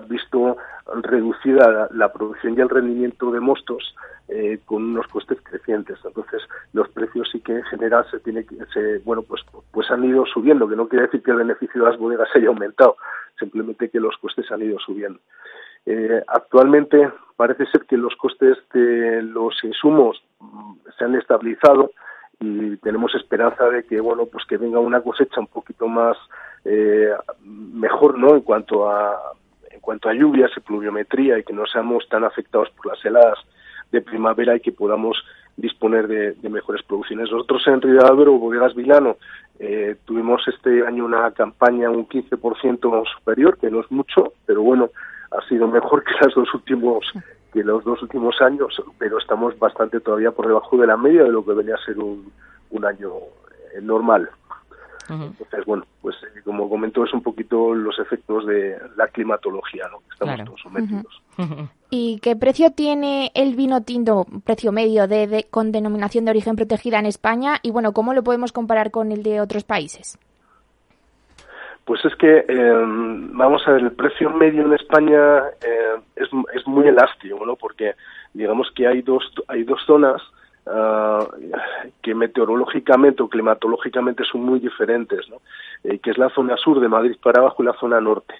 visto 0.00 0.56
reducida 1.02 1.88
la, 1.92 2.12
producción 2.12 2.54
y 2.56 2.60
el 2.60 2.68
rendimiento 2.68 3.30
de 3.30 3.40
mostos 3.40 3.94
eh, 4.28 4.60
con 4.64 4.84
unos 4.84 5.06
costes 5.08 5.38
crecientes. 5.42 5.98
Entonces 6.04 6.42
los 6.72 6.88
precios 6.90 7.28
sí 7.32 7.40
que 7.40 7.52
en 7.52 7.64
general 7.64 8.04
se 8.10 8.20
tiene 8.20 8.44
que, 8.44 8.56
se, 8.72 8.98
bueno 9.04 9.22
pues 9.22 9.42
pues 9.72 9.90
han 9.90 10.04
ido 10.04 10.26
subiendo, 10.26 10.68
que 10.68 10.76
no 10.76 10.88
quiere 10.88 11.06
decir 11.06 11.22
que 11.22 11.30
el 11.30 11.38
beneficio 11.38 11.82
de 11.82 11.90
las 11.90 11.98
bodegas 11.98 12.28
haya 12.34 12.48
aumentado, 12.48 12.96
simplemente 13.38 13.90
que 13.90 14.00
los 14.00 14.16
costes 14.18 14.50
han 14.50 14.62
ido 14.62 14.78
subiendo. 14.78 15.20
Eh, 15.86 16.22
actualmente 16.26 17.10
parece 17.36 17.64
ser 17.66 17.86
que 17.86 17.96
los 17.96 18.14
costes 18.16 18.58
de 18.74 19.22
los 19.22 19.54
insumos 19.64 20.22
mm, 20.40 20.74
se 20.98 21.04
han 21.04 21.14
estabilizado 21.14 21.92
y 22.40 22.76
tenemos 22.78 23.14
esperanza 23.14 23.68
de 23.68 23.84
que 23.84 24.00
bueno 24.00 24.26
pues 24.26 24.44
que 24.46 24.56
venga 24.56 24.78
una 24.78 25.00
cosecha 25.00 25.40
un 25.40 25.48
poquito 25.48 25.88
más 25.88 26.16
eh, 26.64 27.10
mejor 27.44 28.18
no 28.18 28.34
en 28.34 28.42
cuanto 28.42 28.88
a 28.88 29.34
en 29.70 29.80
cuanto 29.80 30.08
a 30.08 30.14
lluvias 30.14 30.50
y 30.56 30.60
pluviometría 30.60 31.38
y 31.38 31.44
que 31.44 31.52
no 31.52 31.66
seamos 31.66 32.08
tan 32.08 32.24
afectados 32.24 32.70
por 32.70 32.86
las 32.86 33.04
heladas 33.04 33.38
de 33.90 34.02
primavera 34.02 34.56
y 34.56 34.60
que 34.60 34.72
podamos 34.72 35.16
disponer 35.56 36.06
de, 36.06 36.48
mejores 36.48 36.82
producciones. 36.84 37.30
Nosotros 37.30 37.66
en 37.66 37.82
Río 37.82 38.00
o 38.00 38.38
Bodegas 38.38 38.74
Vilano 38.74 39.16
eh, 39.58 39.96
tuvimos 40.04 40.46
este 40.46 40.86
año 40.86 41.04
una 41.04 41.30
campaña 41.32 41.90
un 41.90 42.08
15% 42.08 43.04
superior, 43.16 43.58
que 43.58 43.70
no 43.70 43.80
es 43.80 43.90
mucho, 43.90 44.34
pero 44.46 44.62
bueno, 44.62 44.90
ha 45.30 45.46
sido 45.48 45.66
mejor 45.66 46.04
que 46.04 46.12
las 46.22 46.34
dos 46.34 46.52
últimos 46.54 47.04
que 47.52 47.64
los 47.64 47.84
dos 47.84 48.02
últimos 48.02 48.40
años, 48.40 48.82
pero 48.98 49.18
estamos 49.18 49.58
bastante 49.58 50.00
todavía 50.00 50.30
por 50.30 50.46
debajo 50.46 50.76
de 50.76 50.86
la 50.86 50.96
media 50.96 51.24
de 51.24 51.30
lo 51.30 51.44
que 51.44 51.52
venía 51.52 51.74
a 51.74 51.84
ser 51.84 51.98
un, 51.98 52.30
un 52.70 52.84
año 52.84 53.12
eh, 53.74 53.80
normal. 53.80 54.28
Entonces, 55.10 55.64
bueno, 55.64 55.84
pues 56.02 56.16
eh, 56.16 56.42
como 56.44 56.68
comentó, 56.68 57.02
es 57.04 57.12
un 57.14 57.22
poquito 57.22 57.74
los 57.74 57.98
efectos 57.98 58.46
de 58.46 58.76
la 58.96 59.08
climatología, 59.08 59.88
¿no? 59.90 60.00
Que 60.00 60.08
estamos 60.12 60.44
todos 60.44 60.60
sometidos. 60.60 61.22
¿Y 61.90 62.18
qué 62.20 62.36
precio 62.36 62.72
tiene 62.72 63.30
el 63.34 63.54
vino 63.54 63.82
tinto, 63.82 64.26
precio 64.44 64.70
medio 64.70 65.08
de, 65.08 65.46
con 65.50 65.72
denominación 65.72 66.26
de 66.26 66.32
origen 66.32 66.56
protegida 66.56 66.98
en 66.98 67.06
España? 67.06 67.58
Y 67.62 67.70
bueno, 67.70 67.92
¿cómo 67.92 68.12
lo 68.12 68.22
podemos 68.22 68.52
comparar 68.52 68.90
con 68.90 69.10
el 69.10 69.22
de 69.22 69.40
otros 69.40 69.64
países? 69.64 70.18
Pues 71.88 72.04
es 72.04 72.14
que, 72.16 72.44
em, 72.48 73.32
vamos 73.32 73.66
a 73.66 73.72
ver, 73.72 73.80
el 73.80 73.92
precio 73.92 74.28
medio 74.28 74.60
en 74.60 74.74
España 74.74 75.38
eh, 75.38 75.96
es, 76.16 76.28
es, 76.52 76.66
muy 76.66 76.86
elástico, 76.86 77.46
¿no? 77.46 77.56
Porque 77.56 77.94
digamos 78.34 78.70
que 78.72 78.86
hay 78.86 79.00
dos, 79.00 79.24
hay 79.48 79.64
dos 79.64 79.80
zonas 79.86 80.20
uh, 80.66 81.24
que 82.02 82.14
meteorológicamente 82.14 83.22
o 83.22 83.28
climatológicamente 83.30 84.22
son 84.30 84.42
muy 84.42 84.60
diferentes, 84.60 85.30
¿no? 85.30 85.38
Eh, 85.82 85.98
que 86.00 86.10
es 86.10 86.18
la 86.18 86.28
zona 86.28 86.58
sur 86.58 86.78
de 86.78 86.90
Madrid 86.90 87.16
para 87.22 87.40
abajo 87.40 87.62
y 87.62 87.66
la 87.66 87.80
zona 87.80 88.02
norte. 88.02 88.34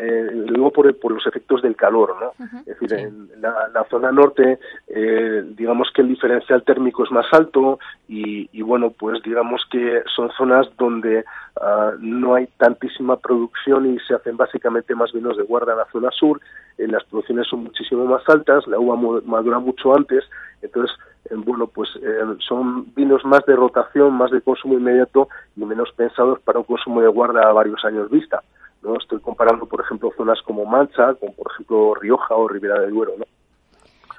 Eh, 0.00 0.30
luego 0.48 0.70
por, 0.70 0.98
por, 0.98 1.12
los 1.12 1.26
efectos 1.26 1.62
del 1.62 1.76
calor, 1.76 2.16
¿no? 2.20 2.46
Es 2.60 2.78
decir, 2.78 2.92
en 2.92 3.28
la, 3.40 3.84
zona 3.90 4.12
norte, 4.12 4.58
eh, 4.88 5.44
digamos 5.56 5.88
que 5.94 6.02
el 6.02 6.08
diferencial 6.08 6.62
térmico 6.62 7.04
es 7.04 7.10
más 7.10 7.26
alto 7.32 7.78
y, 8.08 8.48
y 8.52 8.62
bueno, 8.62 8.90
pues 8.90 9.22
digamos 9.22 9.62
que 9.70 10.02
son 10.14 10.30
zonas 10.36 10.68
donde 10.78 11.24
uh, 11.56 11.96
no 11.98 12.34
hay 12.34 12.46
tantísima 12.56 13.16
producción 13.16 13.94
y 13.94 13.98
se 14.00 14.14
hacen 14.14 14.36
básicamente 14.36 14.94
más 14.94 15.12
vinos 15.12 15.36
de 15.36 15.42
guarda 15.42 15.72
en 15.72 15.78
la 15.78 15.86
zona 15.92 16.10
sur. 16.10 16.40
Eh, 16.78 16.86
las 16.86 17.04
producciones 17.04 17.46
son 17.48 17.64
muchísimo 17.64 18.04
más 18.06 18.22
altas, 18.28 18.66
la 18.66 18.78
uva 18.78 18.96
madura 19.24 19.58
mucho 19.58 19.94
antes, 19.94 20.24
entonces 20.62 20.96
eh, 21.26 21.34
bueno, 21.36 21.66
pues 21.66 21.90
eh, 22.02 22.20
son 22.38 22.92
vinos 22.94 23.24
más 23.24 23.44
de 23.46 23.54
rotación, 23.54 24.14
más 24.14 24.30
de 24.30 24.40
consumo 24.40 24.74
inmediato 24.74 25.28
y 25.56 25.64
menos 25.64 25.92
pensados 25.92 26.40
para 26.40 26.60
un 26.60 26.64
consumo 26.64 27.00
de 27.00 27.08
guarda 27.08 27.48
a 27.48 27.52
varios 27.52 27.84
años 27.84 28.10
vista. 28.10 28.42
¿No? 28.82 28.96
Estoy 28.96 29.20
comparando, 29.20 29.66
por 29.66 29.80
ejemplo, 29.80 30.12
zonas 30.16 30.40
como 30.42 30.64
Mancha, 30.64 31.14
como 31.14 31.34
por 31.34 31.52
ejemplo 31.52 31.94
Rioja 31.94 32.34
o 32.34 32.48
Ribera 32.48 32.80
del 32.80 32.90
Duero, 32.90 33.12
¿no? 33.18 33.24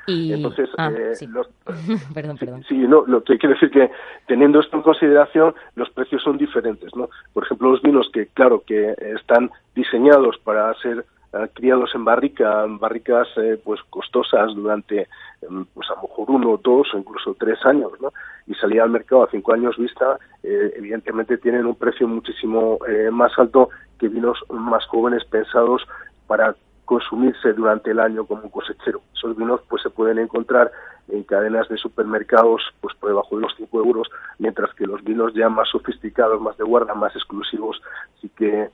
Y... 0.08 0.34
Entonces, 0.34 0.70
ah, 0.78 0.92
eh, 0.98 1.16
sí. 1.16 1.28
los, 1.28 1.48
perdón, 2.14 2.38
perdón. 2.38 2.64
Sí, 2.68 2.76
no, 2.76 3.06
lo 3.06 3.24
que 3.24 3.38
quiere 3.38 3.54
decir 3.54 3.70
que 3.70 3.92
teniendo 4.28 4.60
esto 4.60 4.78
en 4.78 4.84
consideración, 4.84 5.54
los 5.76 5.90
precios 5.92 6.24
son 6.24 6.38
diferentes, 6.38 6.96
¿no? 6.96 7.10
Por 7.34 7.44
ejemplo, 7.44 7.72
los 7.72 7.82
vinos 7.82 8.10
que, 8.12 8.28
claro, 8.28 8.64
que 8.66 8.96
están 9.16 9.52
diseñados 9.76 10.38
para 10.40 10.74
ser 10.76 11.06
criados 11.54 11.92
en 11.96 12.04
barrica, 12.04 12.66
en 12.66 12.78
barricas 12.78 13.28
eh, 13.38 13.60
pues 13.64 13.80
costosas 13.90 14.54
durante 14.54 15.08
em, 15.42 15.66
pues 15.74 15.90
a 15.90 15.96
lo 15.96 16.04
mejor 16.04 16.32
uno, 16.32 16.60
dos 16.62 16.94
o 16.94 16.98
incluso 16.98 17.36
tres 17.40 17.58
años, 17.66 17.92
¿no? 18.02 18.12
Y 18.48 18.54
salir 18.56 18.82
al 18.82 18.90
mercado 18.90 19.24
a 19.24 19.32
cinco 19.32 19.54
años 19.54 19.78
vista, 19.78 20.18
eh, 20.44 20.74
evidentemente 20.76 21.38
tienen 21.38 21.66
un 21.66 21.76
precio 21.76 22.08
muchísimo 22.08 22.80
eh, 22.88 23.10
más 23.12 23.32
alto 23.38 23.70
que 23.98 24.10
vinos 24.10 24.40
más 24.50 24.86
jóvenes 24.88 25.24
pensados 25.26 25.84
para 26.28 26.56
consumirse 26.86 27.54
durante 27.54 27.92
el 27.92 28.00
año 28.00 28.26
como 28.26 28.44
un 28.44 28.50
cosechero. 28.50 29.02
Esos 29.14 29.38
vinos 29.38 29.62
pues 29.70 29.82
se 29.84 29.90
pueden 29.90 30.20
encontrar 30.20 30.72
en 31.10 31.24
cadenas 31.24 31.68
de 31.70 31.78
supermercados 31.78 32.62
pues 32.80 32.96
por 32.96 33.10
debajo 33.10 33.36
de 33.36 33.42
los 33.44 33.54
5 33.58 33.78
euros, 33.80 34.10
mientras 34.40 34.74
que 34.76 34.86
los 34.86 35.04
vinos 35.04 35.34
ya 35.34 35.50
más 35.50 35.70
sofisticados, 35.70 36.42
más 36.42 36.58
de 36.58 36.64
guarda, 36.64 36.94
más 36.94 37.16
exclusivos, 37.16 37.82
sí 38.22 38.30
que 38.36 38.64
eh, 38.64 38.70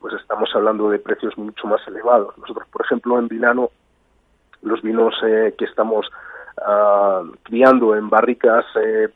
pues 0.00 0.14
estamos 0.14 0.50
hablando 0.54 0.90
de 0.90 0.98
precios 0.98 1.36
mucho 1.38 1.66
más 1.66 1.80
elevados. 1.86 2.36
Nosotros, 2.38 2.66
por 2.70 2.84
ejemplo, 2.84 3.18
en 3.18 3.28
Vinano, 3.28 3.70
los 4.62 4.82
vinos 4.82 5.14
eh, 5.24 5.54
que 5.58 5.64
estamos 5.64 6.10
uh, 6.58 7.30
criando 7.42 7.96
en 7.96 8.08
barricas, 8.08 8.64
eh, 8.76 9.08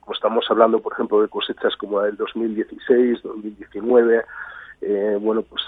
como 0.00 0.14
estamos 0.14 0.44
hablando, 0.50 0.80
por 0.80 0.92
ejemplo, 0.92 1.22
de 1.22 1.28
cosechas 1.28 1.76
como 1.76 2.00
la 2.00 2.06
del 2.06 2.16
2016, 2.16 3.22
2019, 3.22 4.24
eh, 4.82 5.18
bueno, 5.20 5.42
pues 5.42 5.62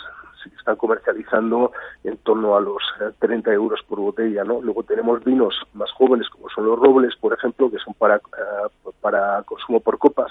están 0.57 0.77
comercializando 0.77 1.73
en 2.03 2.17
torno 2.19 2.57
a 2.57 2.61
los 2.61 2.83
30 3.19 3.51
eh, 3.51 3.55
euros 3.55 3.81
por 3.89 4.01
botella, 4.01 4.45
¿no? 4.45 4.61
Luego 4.61 4.83
tenemos 4.83 5.23
vinos 5.25 5.55
más 5.75 5.91
jóvenes, 5.93 6.29
como 6.29 6.49
son 6.51 6.67
los 6.67 6.79
robles, 6.79 7.15
por 7.17 7.33
ejemplo, 7.33 7.71
que 7.71 7.79
son 7.79 7.95
para, 7.95 8.17
uh, 8.17 8.93
para 9.01 9.43
consumo 9.45 9.81
por 9.81 9.99
copas, 9.99 10.31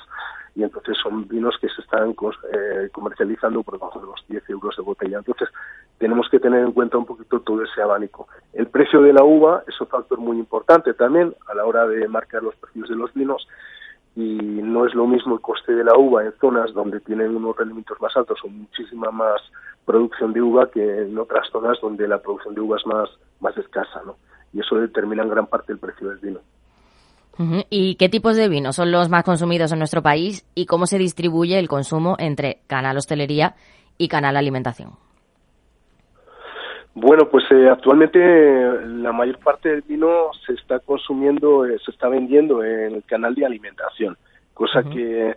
y 0.55 0.63
entonces 0.63 0.97
son 1.01 1.27
vinos 1.27 1.55
que 1.59 1.69
se 1.69 1.81
están 1.81 2.11
eh, 2.11 2.89
comercializando 2.91 3.63
por 3.63 3.79
debajo 3.79 3.99
de 3.99 4.05
los 4.05 4.23
10 4.27 4.49
euros 4.49 4.75
de 4.75 4.83
botella. 4.83 5.17
Entonces, 5.17 5.49
tenemos 5.97 6.29
que 6.29 6.39
tener 6.39 6.61
en 6.61 6.71
cuenta 6.71 6.97
un 6.97 7.05
poquito 7.05 7.39
todo 7.39 7.63
ese 7.63 7.81
abanico. 7.81 8.27
El 8.53 8.67
precio 8.67 9.01
de 9.01 9.13
la 9.13 9.23
uva 9.23 9.63
es 9.67 9.79
un 9.81 9.87
factor 9.87 10.19
muy 10.19 10.37
importante 10.37 10.93
también 10.93 11.33
a 11.47 11.55
la 11.55 11.65
hora 11.65 11.87
de 11.87 12.07
marcar 12.07 12.43
los 12.43 12.55
precios 12.55 12.89
de 12.89 12.95
los 12.95 13.13
vinos, 13.13 13.47
y 14.15 14.21
no 14.21 14.85
es 14.85 14.93
lo 14.93 15.07
mismo 15.07 15.35
el 15.35 15.41
coste 15.41 15.73
de 15.73 15.83
la 15.83 15.97
uva 15.97 16.23
en 16.23 16.33
zonas 16.39 16.73
donde 16.73 16.99
tienen 16.99 17.35
unos 17.35 17.57
rendimientos 17.57 17.99
más 17.99 18.15
altos 18.15 18.39
o 18.43 18.47
muchísima 18.47 19.09
más 19.11 19.41
producción 19.85 20.33
de 20.33 20.41
uva 20.41 20.69
que 20.69 21.01
en 21.01 21.17
otras 21.17 21.49
zonas 21.51 21.77
donde 21.81 22.07
la 22.07 22.21
producción 22.21 22.53
de 22.53 22.61
uva 22.61 22.77
es 22.77 22.85
más, 22.85 23.09
más 23.39 23.57
escasa, 23.57 24.01
¿no? 24.05 24.15
Y 24.53 24.59
eso 24.59 24.75
determina 24.75 25.23
en 25.23 25.29
gran 25.29 25.47
parte 25.47 25.73
el 25.73 25.79
precio 25.79 26.09
del 26.09 26.19
vino. 26.19 26.39
¿Y 27.71 27.95
qué 27.95 28.09
tipos 28.09 28.35
de 28.35 28.47
vinos 28.47 28.75
son 28.75 28.91
los 28.91 29.09
más 29.09 29.23
consumidos 29.23 29.71
en 29.71 29.79
nuestro 29.79 30.03
país 30.03 30.45
y 30.53 30.67
cómo 30.67 30.85
se 30.85 30.99
distribuye 30.99 31.57
el 31.57 31.67
consumo 31.67 32.15
entre 32.19 32.59
canal 32.67 32.97
hostelería 32.97 33.55
y 33.97 34.07
canal 34.07 34.37
alimentación? 34.37 34.91
Bueno, 36.95 37.27
pues 37.27 37.43
eh, 37.49 37.69
actualmente 37.69 38.19
la 38.19 39.11
mayor 39.11 39.39
parte 39.39 39.69
del 39.69 39.81
vino 39.81 40.29
se 40.45 40.53
está 40.53 40.79
consumiendo, 40.79 41.65
eh, 41.65 41.79
se 41.83 41.89
está 41.89 42.07
vendiendo 42.07 42.63
en 42.63 42.95
el 42.95 43.03
canal 43.03 43.33
de 43.33 43.45
alimentación, 43.45 44.15
cosa 44.53 44.83
que, 44.83 45.31
eh, 45.31 45.35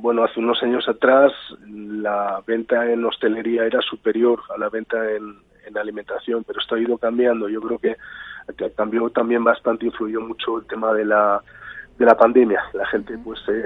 bueno, 0.00 0.24
hace 0.24 0.40
unos 0.40 0.62
años 0.62 0.88
atrás 0.88 1.30
la 1.68 2.42
venta 2.46 2.90
en 2.90 3.04
hostelería 3.04 3.66
era 3.66 3.82
superior 3.82 4.40
a 4.48 4.58
la 4.58 4.70
venta 4.70 4.96
en, 5.10 5.36
en 5.66 5.76
alimentación, 5.76 6.42
pero 6.44 6.58
esto 6.58 6.76
ha 6.76 6.80
ido 6.80 6.96
cambiando. 6.96 7.50
Yo 7.50 7.60
creo 7.60 7.78
que, 7.78 7.96
que 8.56 8.72
cambió 8.72 9.10
también 9.10 9.44
bastante, 9.44 9.84
influyó 9.84 10.22
mucho 10.22 10.58
el 10.58 10.66
tema 10.66 10.94
de 10.94 11.04
la 11.04 11.42
de 11.98 12.06
la 12.06 12.16
pandemia. 12.16 12.62
La 12.72 12.86
gente 12.86 13.18
pues 13.18 13.40
eh, 13.48 13.64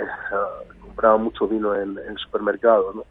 compraba 0.80 1.18
mucho 1.18 1.46
vino 1.46 1.74
en, 1.74 1.98
en 1.98 2.16
supermercados, 2.16 2.96
¿no? 2.96 3.04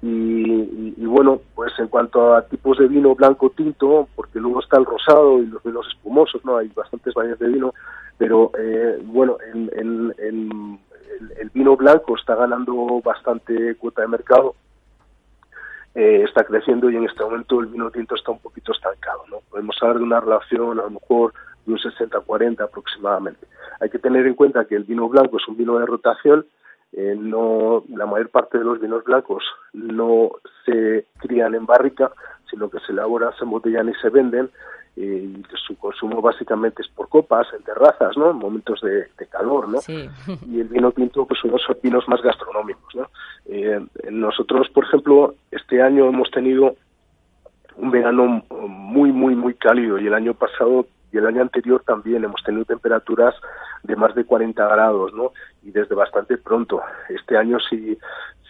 Y, 0.00 0.94
y, 0.96 1.06
bueno, 1.06 1.40
pues 1.56 1.72
en 1.78 1.88
cuanto 1.88 2.34
a 2.34 2.42
tipos 2.42 2.78
de 2.78 2.86
vino 2.86 3.16
blanco 3.16 3.50
tinto, 3.50 4.08
porque 4.14 4.38
luego 4.38 4.60
está 4.60 4.78
el 4.78 4.84
rosado 4.84 5.42
y 5.42 5.46
los 5.46 5.62
vinos 5.64 5.88
espumosos, 5.88 6.44
¿no? 6.44 6.56
Hay 6.56 6.68
bastantes 6.68 7.12
variedades 7.14 7.40
de 7.40 7.48
vino, 7.48 7.74
pero 8.16 8.52
eh, 8.56 9.00
bueno, 9.02 9.38
el, 9.52 9.70
el, 9.74 10.14
el, 10.18 10.78
el, 11.38 11.50
vino 11.50 11.76
blanco 11.76 12.16
está 12.16 12.36
ganando 12.36 13.00
bastante 13.04 13.74
cuota 13.74 14.02
de 14.02 14.08
mercado, 14.08 14.54
eh, 15.96 16.22
está 16.24 16.44
creciendo 16.44 16.88
y 16.90 16.96
en 16.96 17.04
este 17.04 17.24
momento 17.24 17.60
el 17.60 17.66
vino 17.66 17.90
tinto 17.90 18.14
está 18.14 18.30
un 18.30 18.38
poquito 18.38 18.70
estancado, 18.70 19.24
¿no? 19.28 19.38
Podemos 19.50 19.76
hablar 19.82 19.98
de 19.98 20.04
una 20.04 20.20
relación 20.20 20.78
a 20.78 20.84
lo 20.84 20.90
mejor 20.90 21.32
de 21.66 21.72
un 21.72 21.78
60-40 21.78 22.60
aproximadamente. 22.60 23.48
Hay 23.80 23.90
que 23.90 23.98
tener 23.98 24.28
en 24.28 24.34
cuenta 24.34 24.64
que 24.64 24.76
el 24.76 24.84
vino 24.84 25.08
blanco 25.08 25.38
es 25.38 25.48
un 25.48 25.56
vino 25.56 25.76
de 25.76 25.86
rotación, 25.86 26.46
eh, 26.92 27.14
no 27.18 27.84
la 27.88 28.06
mayor 28.06 28.30
parte 28.30 28.58
de 28.58 28.64
los 28.64 28.80
vinos 28.80 29.04
blancos 29.04 29.44
no 29.72 30.30
se 30.64 31.06
crían 31.18 31.54
en 31.54 31.66
barrica, 31.66 32.10
sino 32.50 32.70
que 32.70 32.80
se 32.80 32.92
elaboran, 32.92 33.32
se 33.38 33.44
embotellan 33.44 33.88
y 33.88 33.94
se 33.94 34.08
venden. 34.08 34.50
Eh, 34.96 35.28
y 35.28 35.44
su 35.64 35.76
consumo 35.76 36.20
básicamente 36.20 36.82
es 36.82 36.88
por 36.88 37.08
copas, 37.08 37.46
en 37.56 37.62
terrazas, 37.62 38.16
¿no? 38.16 38.32
En 38.32 38.38
momentos 38.38 38.80
de, 38.80 39.06
de 39.16 39.26
calor, 39.28 39.68
¿no? 39.68 39.80
Sí. 39.80 40.08
Y 40.48 40.60
el 40.60 40.68
vino 40.68 40.90
tinto, 40.90 41.24
pues 41.24 41.38
son 41.40 41.52
los 41.52 41.62
vinos 41.80 42.08
más 42.08 42.20
gastronómicos, 42.20 42.94
¿no? 42.96 43.08
Eh, 43.46 43.80
nosotros, 44.10 44.68
por 44.70 44.84
ejemplo, 44.84 45.34
este 45.52 45.80
año 45.82 46.08
hemos 46.08 46.30
tenido 46.32 46.74
un 47.76 47.92
verano 47.92 48.42
muy, 48.50 49.12
muy, 49.12 49.36
muy 49.36 49.54
cálido 49.54 49.98
y 50.00 50.06
el 50.08 50.14
año 50.14 50.34
pasado 50.34 50.86
y 51.12 51.18
el 51.18 51.26
año 51.26 51.42
anterior 51.42 51.82
también 51.86 52.24
hemos 52.24 52.42
tenido 52.42 52.64
temperaturas 52.64 53.34
de 53.82 53.96
más 53.96 54.14
de 54.14 54.24
40 54.24 54.66
grados, 54.68 55.12
¿no? 55.14 55.32
Y 55.62 55.70
desde 55.70 55.94
bastante 55.94 56.36
pronto. 56.36 56.82
Este 57.08 57.36
año, 57.36 57.58
si, 57.60 57.98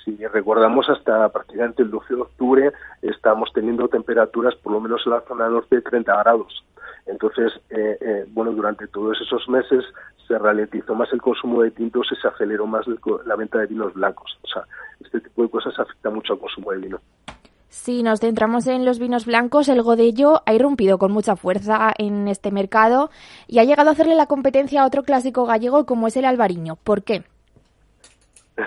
si 0.05 0.17
recordamos, 0.27 0.89
hasta 0.89 1.29
prácticamente 1.29 1.83
el 1.83 1.91
12 1.91 2.15
de 2.15 2.21
octubre 2.21 2.73
estamos 3.03 3.53
teniendo 3.53 3.89
temperaturas, 3.89 4.55
por 4.57 4.73
lo 4.73 4.81
menos 4.81 5.03
en 5.07 5.13
la 5.13 5.21
zona 5.23 5.49
norte, 5.49 5.77
de 5.77 5.83
30 5.83 6.17
grados. 6.17 6.65
Entonces, 7.07 7.53
eh, 7.71 7.97
eh, 8.01 8.27
bueno, 8.29 8.53
durante 8.53 8.87
todos 8.89 9.19
esos 9.21 9.49
meses 9.49 9.85
se 10.27 10.39
ralentizó 10.39 10.95
más 10.95 11.11
el 11.13 11.23
consumo 11.23 11.63
de 11.63 11.71
tintos 11.71 12.07
y 12.13 12.17
se 12.17 12.29
aceleró 12.29 12.67
más 12.67 12.87
la 13.25 13.37
venta 13.37 13.59
de 13.59 13.67
vinos 13.67 13.95
blancos. 13.95 14.39
O 14.43 14.47
sea, 14.47 14.65
este 15.01 15.21
tipo 15.21 15.43
de 15.43 15.49
cosas 15.49 15.79
afecta 15.79 16.11
mucho 16.11 16.35
al 16.35 16.39
consumo 16.39 16.73
de 16.73 16.79
vino. 16.79 17.01
Si 17.79 18.03
nos 18.03 18.19
centramos 18.19 18.67
en 18.67 18.85
los 18.85 18.99
vinos 18.99 19.25
blancos, 19.25 19.69
el 19.69 19.83
Godello 19.83 20.43
ha 20.47 20.53
irrumpido 20.53 20.99
con 20.99 21.13
mucha 21.13 21.37
fuerza 21.37 21.93
en 21.97 22.27
este 22.27 22.51
mercado 22.51 23.09
y 23.47 23.61
ha 23.61 23.65
llegado 23.65 23.89
a 23.89 23.93
hacerle 23.93 24.17
la 24.17 24.27
competencia 24.27 24.83
a 24.83 24.87
otro 24.87 25.05
clásico 25.05 25.47
gallego 25.47 25.87
como 25.87 26.09
es 26.09 26.17
el 26.17 26.25
albariño. 26.25 26.77
¿Por 26.83 27.03
qué? 27.05 27.23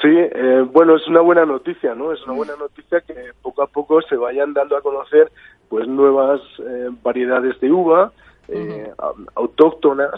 Sí, 0.00 0.08
eh, 0.16 0.64
bueno, 0.72 0.94
es 0.94 1.06
una 1.08 1.20
buena 1.20 1.44
noticia, 1.44 1.92
¿no? 1.92 2.12
Es 2.12 2.24
una 2.24 2.34
buena 2.34 2.54
noticia 2.54 3.00
que 3.00 3.32
poco 3.42 3.62
a 3.62 3.66
poco 3.66 4.00
se 4.02 4.14
vayan 4.14 4.54
dando 4.54 4.76
a 4.76 4.80
conocer 4.80 5.28
pues 5.68 5.88
nuevas 5.88 6.40
eh, 6.60 6.88
variedades 7.02 7.58
de 7.60 7.72
uva 7.72 8.12
eh, 8.46 8.92
autóctonas, 9.34 10.14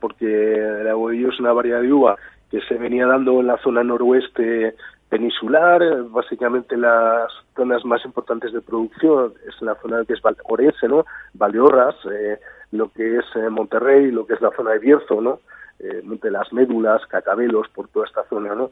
porque 0.00 0.26
el 0.26 0.86
aguadillo 0.86 1.30
es 1.30 1.40
una 1.40 1.54
variedad 1.54 1.80
de 1.80 1.92
uva 1.92 2.16
que 2.52 2.60
se 2.68 2.74
venía 2.74 3.06
dando 3.06 3.40
en 3.40 3.46
la 3.46 3.56
zona 3.56 3.82
noroeste 3.82 4.76
peninsular, 5.08 5.82
básicamente 6.10 6.76
las 6.76 7.32
zonas 7.56 7.82
más 7.86 8.04
importantes 8.04 8.52
de 8.52 8.60
producción 8.60 9.32
es 9.48 9.60
la 9.62 9.74
zona 9.76 10.04
que 10.04 10.12
es 10.12 10.20
Orense, 10.44 10.86
¿no? 10.86 11.06
Valdeorras, 11.32 11.94
eh, 12.10 12.38
lo 12.72 12.92
que 12.92 13.16
es 13.16 13.24
eh, 13.36 13.48
Monterrey, 13.48 14.10
lo 14.10 14.26
que 14.26 14.34
es 14.34 14.42
la 14.42 14.50
zona 14.50 14.72
de 14.72 14.80
Bierzo, 14.80 15.22
¿no? 15.22 15.40
Eh, 15.78 16.02
las 16.24 16.52
Médulas, 16.52 17.06
Cacabelos, 17.06 17.68
por 17.70 17.88
toda 17.88 18.04
esta 18.04 18.24
zona, 18.24 18.54
¿no? 18.54 18.70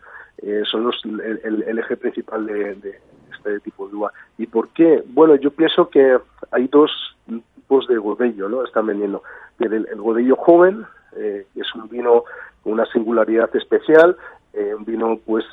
Son 0.65 0.85
los, 0.85 1.03
el, 1.05 1.65
el, 1.67 1.79
eje 1.79 1.97
principal 1.97 2.47
de, 2.47 2.99
este 3.33 3.61
tipo 3.61 3.89
de 3.89 3.97
uva. 3.97 4.13
¿Y 4.37 4.47
por 4.47 4.69
qué? 4.69 5.03
Bueno, 5.07 5.37
yo 5.37 5.51
pienso 5.51 5.89
que 5.89 6.19
hay 6.51 6.69
dos 6.69 6.91
tipos 7.27 7.87
de 7.89 7.97
godello, 7.97 8.49
¿no? 8.49 8.63
Están 8.63 8.87
vendiendo. 8.87 9.23
El, 9.59 9.87
el 9.91 10.01
godello 10.01 10.37
joven, 10.37 10.87
que 11.13 11.47
es 11.55 11.75
un 11.75 11.89
vino 11.89 12.25
una 12.65 12.87
singularidad 12.87 13.55
especial, 13.57 14.17
eh, 14.53 14.75
un 14.75 14.85
vino 14.85 15.19
pues 15.25 15.45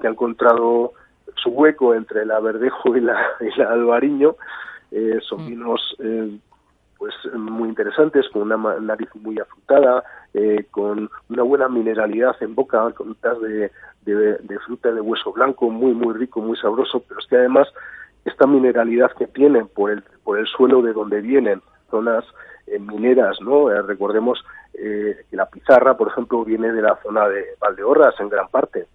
que 0.00 0.06
ha 0.06 0.10
encontrado 0.10 0.92
su 1.36 1.50
hueco 1.50 1.94
entre 1.94 2.26
la 2.26 2.40
Verdejo 2.40 2.96
y 2.96 3.00
la, 3.00 3.16
y 3.40 3.58
la 3.58 3.72
Albariño. 3.72 4.36
Eh, 4.90 5.18
son 5.22 5.44
mm. 5.44 5.48
vinos 5.48 5.96
eh, 5.98 6.38
pues 6.98 7.14
muy 7.34 7.68
interesantes, 7.68 8.28
con 8.30 8.50
una 8.50 8.80
nariz 8.80 9.08
muy 9.14 9.38
afrutada, 9.38 10.02
eh, 10.34 10.66
con 10.70 11.08
una 11.28 11.42
buena 11.44 11.68
mineralidad 11.68 12.34
en 12.40 12.54
boca, 12.54 12.90
con 12.92 13.16
de, 13.40 13.70
de, 14.04 14.58
fruta 14.66 14.90
de 14.90 15.00
hueso 15.00 15.32
blanco, 15.32 15.70
muy, 15.70 15.92
muy 15.92 16.14
rico, 16.14 16.40
muy 16.40 16.56
sabroso, 16.56 17.04
pero 17.06 17.20
es 17.20 17.26
que 17.26 17.36
además 17.36 17.68
esta 18.24 18.46
mineralidad 18.46 19.12
que 19.12 19.28
tienen 19.28 19.68
por 19.68 19.92
el, 19.92 20.02
por 20.24 20.38
el 20.38 20.46
suelo 20.48 20.82
de 20.82 20.92
donde 20.92 21.20
vienen, 21.20 21.62
zonas 21.88 22.24
eh, 22.66 22.80
mineras, 22.80 23.40
¿no? 23.40 23.68
Recordemos 23.82 24.44
que 24.78 25.36
la 25.36 25.46
pizarra, 25.46 25.96
por 25.96 26.08
ejemplo, 26.08 26.44
viene 26.44 26.72
de 26.72 26.82
la 26.82 26.96
zona 27.02 27.28
de 27.28 27.44
Valdeorras 27.60 28.14
en 28.20 28.28
gran 28.28 28.48
parte, 28.48 28.86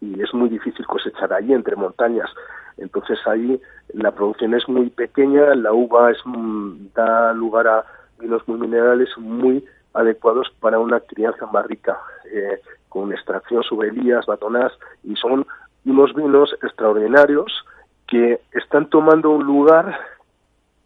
y 0.00 0.22
es 0.22 0.32
muy 0.34 0.48
difícil 0.48 0.86
cosechar 0.86 1.32
ahí 1.32 1.52
entre 1.52 1.76
montañas. 1.76 2.30
Entonces 2.78 3.18
ahí 3.26 3.60
la 3.94 4.10
producción 4.12 4.54
es 4.54 4.68
muy 4.68 4.90
pequeña, 4.90 5.54
la 5.54 5.72
uva 5.72 6.10
es 6.10 6.18
mm, 6.24 6.88
da 6.94 7.32
lugar 7.32 7.66
a 7.68 7.84
vinos 8.18 8.46
muy 8.46 8.58
minerales 8.58 9.08
muy 9.18 9.64
adecuados 9.94 10.52
para 10.60 10.78
una 10.78 11.00
crianza 11.00 11.46
más 11.46 11.66
rica, 11.66 11.98
eh, 12.30 12.60
con 12.88 13.12
extracción 13.12 13.62
sobre 13.62 13.88
elías, 13.88 14.26
batonás, 14.26 14.72
y 15.02 15.16
son 15.16 15.46
unos 15.84 16.14
vinos 16.14 16.54
extraordinarios 16.62 17.64
que 18.06 18.40
están 18.52 18.88
tomando 18.90 19.30
un 19.30 19.44
lugar 19.44 19.98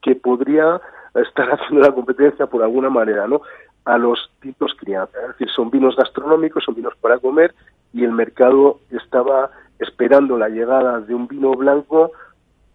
que 0.03 0.15
podría 0.15 0.81
estar 1.15 1.49
haciendo 1.53 1.87
la 1.87 1.95
competencia 1.95 2.47
por 2.47 2.63
alguna 2.63 2.91
manera, 2.91 3.27
¿no? 3.27 3.43
A 3.85 3.99
los 3.99 4.31
tipos 4.41 4.75
crianza. 4.79 5.19
Es 5.23 5.29
decir, 5.29 5.49
son 5.51 5.71
vinos 5.71 5.97
gastronómicos, 5.97 6.65
son 6.65 6.75
vinos 6.75 6.95
para 7.01 7.19
comer 7.19 7.55
y 7.93 8.05
el 8.05 8.13
mercado 8.13 8.81
estaba 8.91 9.51
esperando 9.79 10.39
la 10.39 10.49
llegada 10.49 11.01
de 11.01 11.15
un 11.15 11.27
vino 11.27 11.53
blanco 11.53 12.13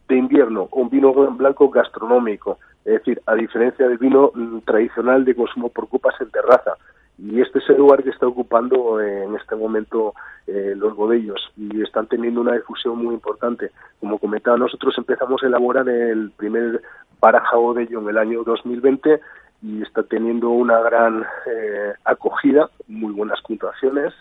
de 0.08 0.18
invierno, 0.18 0.68
un 0.72 0.89
vino 0.89 1.13
blanco 1.13 1.70
gastronómico, 1.70 2.60
es 2.84 2.94
decir, 2.94 3.22
a 3.26 3.36
diferencia 3.36 3.88
del 3.88 3.98
vino 3.98 4.32
mm, 4.34 4.60
tradicional 4.60 5.26
de 5.26 5.36
consumo 5.36 5.70
por 5.70 5.88
copas 5.88 6.15
en 6.20 6.30
terraza. 6.30 6.74
Y 7.18 7.39
este 7.39 7.60
es 7.60 7.70
el 7.70 7.78
lugar 7.78 8.04
que 8.04 8.10
está 8.10 8.28
ocupando 8.28 9.00
eh, 9.00 9.24
en 9.24 9.36
este 9.36 9.56
momento 9.56 10.13
eh, 10.48 10.74
los 10.76 10.96
bodellos 10.96 11.52
y 11.56 11.82
están 11.82 12.08
teniendo 12.08 12.41
una 12.41 12.54
difusión 12.54 13.04
muy 13.04 13.13
importante. 13.13 13.72
Como 14.00 14.20
comentaba, 14.20 14.58
nosotros 14.58 14.94
empezamos 14.98 15.41
a 15.41 15.48
elaborar 15.48 15.88
el 15.88 16.32
primer 16.32 16.82
Baraja 17.22 17.56
Bodello 17.56 18.02
en 18.02 18.10
el 18.10 18.18
año 18.18 18.44
2020 18.44 19.22
y 19.65 19.82
está 19.82 20.04
teniendo 20.04 20.49
una 20.49 20.80
gran 20.82 21.25
eh, 21.47 21.93
acogida, 22.04 22.69
muy 22.88 23.13
buenas 23.13 23.41
puntuaciones, 23.41 24.13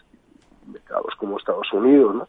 mercados 0.66 1.14
como 1.18 1.36
Estados 1.36 1.70
Unidos, 1.72 2.14
¿no? 2.14 2.28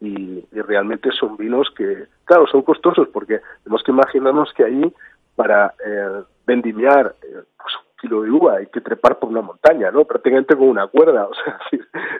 y, 0.00 0.44
realmente 0.52 1.10
son 1.10 1.36
vinos 1.36 1.68
que, 1.76 2.06
claro, 2.24 2.46
son 2.46 2.62
costosos 2.62 3.08
porque 3.08 3.40
tenemos 3.64 3.82
que 3.82 3.90
imaginarnos 3.90 4.52
que 4.54 4.64
ahí 4.64 4.92
para 5.34 5.74
eh, 5.84 6.22
vendimiar 6.46 7.16
eh, 7.22 7.42
pues 7.56 7.74
un 7.74 8.00
kilo 8.00 8.22
de 8.22 8.30
uva 8.30 8.56
hay 8.58 8.66
que 8.66 8.80
trepar 8.80 9.18
por 9.18 9.30
una 9.30 9.40
montaña, 9.40 9.90
¿no? 9.90 10.04
Prácticamente 10.04 10.56
con 10.56 10.68
una 10.68 10.86
cuerda, 10.86 11.26
o 11.30 11.34
sea, 11.34 11.58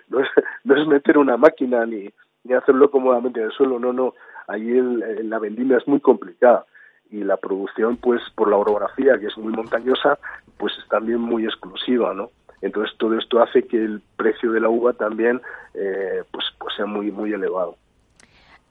no 0.09 0.21
es, 0.21 0.29
no 0.65 0.77
es 0.77 0.89
meter 0.89 1.19
una 1.19 1.37
máquina 1.37 1.87
ni, 1.87 2.11
ni 2.43 2.55
hacerlo 2.55 2.91
cómodamente 2.91 3.39
en 3.39 3.47
el 3.47 3.53
suelo, 3.53 3.79
no, 3.79 3.93
no, 3.93 4.15
ahí 4.49 4.77
el, 4.77 5.31
la 5.31 5.39
vendimia 5.39 5.79
es 5.79 5.87
muy 5.87 6.01
complicada 6.01 6.67
y 7.13 7.23
la 7.23 7.37
producción, 7.37 7.99
pues 7.99 8.23
por 8.35 8.49
la 8.49 8.57
orografía 8.57 9.19
que 9.21 9.27
es 9.27 9.37
muy 9.37 9.53
montañosa, 9.53 10.19
pues 10.57 10.73
es 10.79 10.89
también 10.89 11.21
muy 11.21 11.45
exclusiva, 11.45 12.15
¿no? 12.15 12.31
Entonces 12.63 12.97
todo 12.97 13.19
esto 13.19 13.43
hace 13.43 13.65
que 13.65 13.77
el 13.77 14.01
precio 14.17 14.51
de 14.53 14.61
la 14.61 14.71
uva 14.71 14.95
también 14.95 15.41
eh, 15.75 16.23
pues, 16.31 16.47
pues 16.59 16.75
sea 16.75 16.87
muy, 16.87 17.11
muy 17.11 17.33
elevado. 17.33 17.77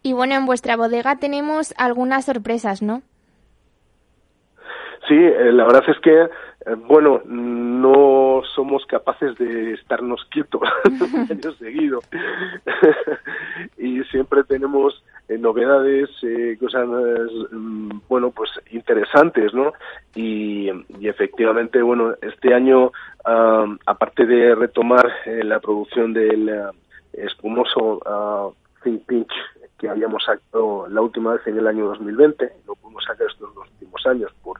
Y 0.01 0.13
bueno, 0.13 0.33
en 0.33 0.47
vuestra 0.47 0.75
bodega 0.75 1.17
tenemos 1.17 1.75
algunas 1.77 2.25
sorpresas, 2.25 2.81
¿no? 2.81 3.03
Sí, 5.07 5.15
eh, 5.15 5.51
la 5.51 5.65
verdad 5.65 5.83
es 5.87 5.99
que, 5.99 6.21
eh, 6.21 6.75
bueno, 6.87 7.21
no 7.25 8.41
somos 8.55 8.85
capaces 8.85 9.37
de 9.37 9.73
estarnos 9.73 10.25
quietos 10.31 10.61
años 11.29 11.57
seguido. 11.59 11.99
y 13.77 14.01
siempre 14.05 14.43
tenemos 14.45 15.03
novedades, 15.39 16.09
cosas, 16.59 16.87
mm, 17.51 17.99
bueno, 18.07 18.31
pues 18.31 18.49
interesantes, 18.71 19.53
¿no? 19.53 19.73
Y, 20.15 20.69
efectivamente, 21.01 21.81
bueno, 21.81 22.13
este 22.21 22.53
año, 22.53 22.91
aparte 23.85 24.25
de 24.25 24.55
retomar 24.55 25.07
la 25.25 25.59
producción 25.59 26.13
del 26.13 26.49
espumoso 27.13 27.99
uh, 28.05 28.53
Think 28.83 29.05
Pinch 29.05 29.31
que 29.77 29.89
habíamos 29.89 30.23
sacado 30.23 30.87
la 30.87 31.01
última 31.01 31.33
vez 31.33 31.45
en 31.47 31.57
el 31.57 31.67
año 31.67 31.87
2020, 31.87 32.51
no 32.67 32.75
pudimos 32.75 33.03
sacar 33.03 33.27
estos 33.27 33.53
dos 33.55 33.67
últimos 33.67 34.05
años 34.05 34.31
por 34.43 34.59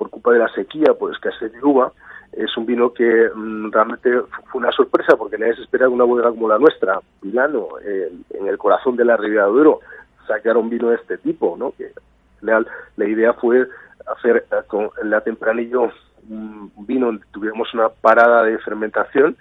por 0.00 0.08
culpa 0.08 0.32
de 0.32 0.38
la 0.38 0.48
sequía, 0.54 0.94
por 0.94 1.12
escasez 1.12 1.52
de 1.52 1.62
uva, 1.62 1.92
es 2.32 2.56
un 2.56 2.66
vino 2.66 2.92
que 2.92 3.30
mm, 3.34 3.70
realmente 3.70 4.10
fue 4.50 4.60
una 4.60 4.72
sorpresa 4.72 5.16
porque 5.16 5.38
nadie 5.38 5.56
se 5.56 5.62
esperaba 5.62 5.92
una 5.92 6.04
bodega 6.04 6.30
como 6.30 6.48
la 6.48 6.58
nuestra, 6.58 7.00
Milano, 7.22 7.68
en 7.82 8.46
el 8.46 8.58
corazón 8.58 8.96
de 8.96 9.04
la 9.04 9.16
Riviera 9.16 9.44
de 9.44 9.50
Oro, 9.50 9.80
sacar 10.26 10.56
un 10.56 10.70
vino 10.70 10.90
de 10.90 10.96
este 10.96 11.18
tipo, 11.18 11.56
¿no? 11.58 11.72
Que 11.72 11.92
la, 12.40 12.64
la 12.96 13.04
idea 13.08 13.32
fue 13.34 13.66
hacer 14.06 14.44
eh, 14.50 14.56
con 14.66 14.90
la 15.02 15.20
tempranillo 15.20 15.90
un 16.28 16.70
vino 16.86 17.06
donde 17.06 17.24
tuviéramos 17.32 17.72
una 17.74 17.88
parada 17.88 18.44
de 18.44 18.58
fermentación 18.58 19.36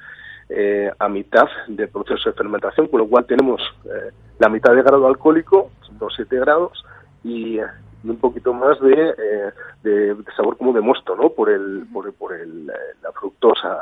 eh, 0.50 0.92
a 0.98 1.08
mitad 1.08 1.48
del 1.68 1.90
proceso 1.90 2.30
de 2.30 2.36
fermentación, 2.36 2.88
con 2.88 3.02
lo 3.02 3.08
cual 3.08 3.26
tenemos 3.26 3.62
eh, 3.86 4.12
la 4.40 4.50
mitad 4.50 4.74
de 4.74 4.82
grado 4.82 5.06
alcohólico, 5.06 5.70
son 5.82 6.10
7 6.10 6.40
grados, 6.40 6.84
y 7.24 7.60
y 8.04 8.10
un 8.10 8.18
poquito 8.18 8.54
más 8.54 8.80
de, 8.80 9.16
eh, 9.18 9.52
de, 9.84 10.16
sabor 10.36 10.58
como 10.58 10.74
de 10.74 10.82
mosto, 10.82 11.16
¿no? 11.16 11.30
Por 11.30 11.50
el, 11.50 11.86
por, 11.92 12.12
por 12.14 12.34
el, 12.34 12.70
eh, 12.70 12.96
la 13.02 13.12
fructosa. 13.12 13.78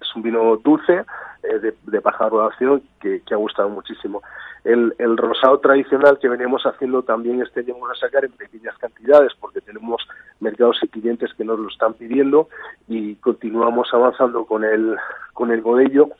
Es 0.00 0.14
un 0.16 0.22
vino 0.22 0.56
dulce 0.56 1.04
eh, 1.42 1.58
de, 1.58 1.74
de 1.82 2.00
baja 2.00 2.28
rodación 2.28 2.82
que, 3.00 3.20
que, 3.26 3.34
ha 3.34 3.36
gustado 3.36 3.68
muchísimo. 3.68 4.22
El, 4.64 4.94
el 4.98 5.16
rosado 5.16 5.58
tradicional 5.58 6.18
que 6.18 6.28
veníamos 6.28 6.64
haciendo 6.64 7.02
también 7.02 7.42
este 7.42 7.60
año 7.60 7.74
vamos 7.74 7.90
a 7.96 8.06
sacar 8.06 8.24
en 8.24 8.32
pequeñas 8.32 8.76
cantidades 8.78 9.32
porque 9.40 9.60
tenemos 9.60 10.06
mercados 10.40 10.78
y 10.82 10.88
clientes 10.88 11.32
que 11.34 11.44
nos 11.44 11.58
lo 11.58 11.68
están 11.68 11.94
pidiendo 11.94 12.48
y 12.86 13.16
continuamos 13.16 13.88
avanzando 13.92 14.44
con 14.46 14.64
el, 14.64 14.96
con 15.32 15.52
el 15.52 15.60
bodello 15.60 16.10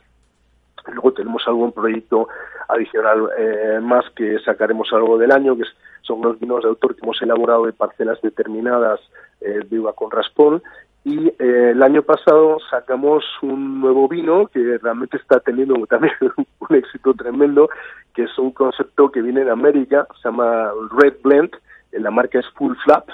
Luego 0.87 1.13
tenemos 1.13 1.47
algún 1.47 1.71
proyecto 1.71 2.27
adicional 2.67 3.29
eh, 3.37 3.79
más 3.81 4.05
que 4.15 4.39
sacaremos 4.39 4.91
algo 4.93 5.17
del 5.17 5.31
año, 5.31 5.57
que 5.57 5.63
son 6.01 6.21
los 6.21 6.39
vinos 6.39 6.63
de 6.63 6.69
autor 6.69 6.95
que 6.95 7.01
hemos 7.03 7.21
elaborado 7.21 7.65
de 7.65 7.73
parcelas 7.73 8.21
determinadas 8.21 8.99
eh, 9.41 9.61
de 9.69 9.79
uva 9.79 9.93
con 9.93 10.11
raspón. 10.11 10.61
Y 11.03 11.27
eh, 11.27 11.71
el 11.71 11.81
año 11.81 12.03
pasado 12.03 12.57
sacamos 12.69 13.23
un 13.41 13.79
nuevo 13.81 14.07
vino 14.07 14.47
que 14.47 14.77
realmente 14.77 15.17
está 15.17 15.39
teniendo 15.39 15.75
también 15.89 16.13
un 16.59 16.75
éxito 16.75 17.13
tremendo, 17.13 17.69
que 18.13 18.23
es 18.23 18.37
un 18.37 18.51
concepto 18.51 19.11
que 19.11 19.21
viene 19.21 19.43
de 19.43 19.51
América, 19.51 20.07
se 20.21 20.29
llama 20.29 20.71
Red 20.97 21.15
Blend, 21.23 21.51
la 21.91 22.11
marca 22.11 22.39
es 22.39 22.45
Full 22.55 22.75
Flap, 22.83 23.07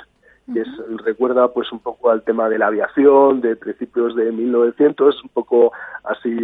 que 0.54 0.62
es, 0.62 0.68
recuerda 1.04 1.48
pues 1.54 1.72
un 1.72 1.80
poco 1.80 2.10
al 2.10 2.24
tema 2.24 2.50
de 2.50 2.58
la 2.58 2.68
aviación 2.68 3.42
de 3.42 3.56
principios 3.56 4.16
de 4.16 4.32
1900, 4.32 5.24
un 5.24 5.30
poco 5.30 5.72
así 6.04 6.36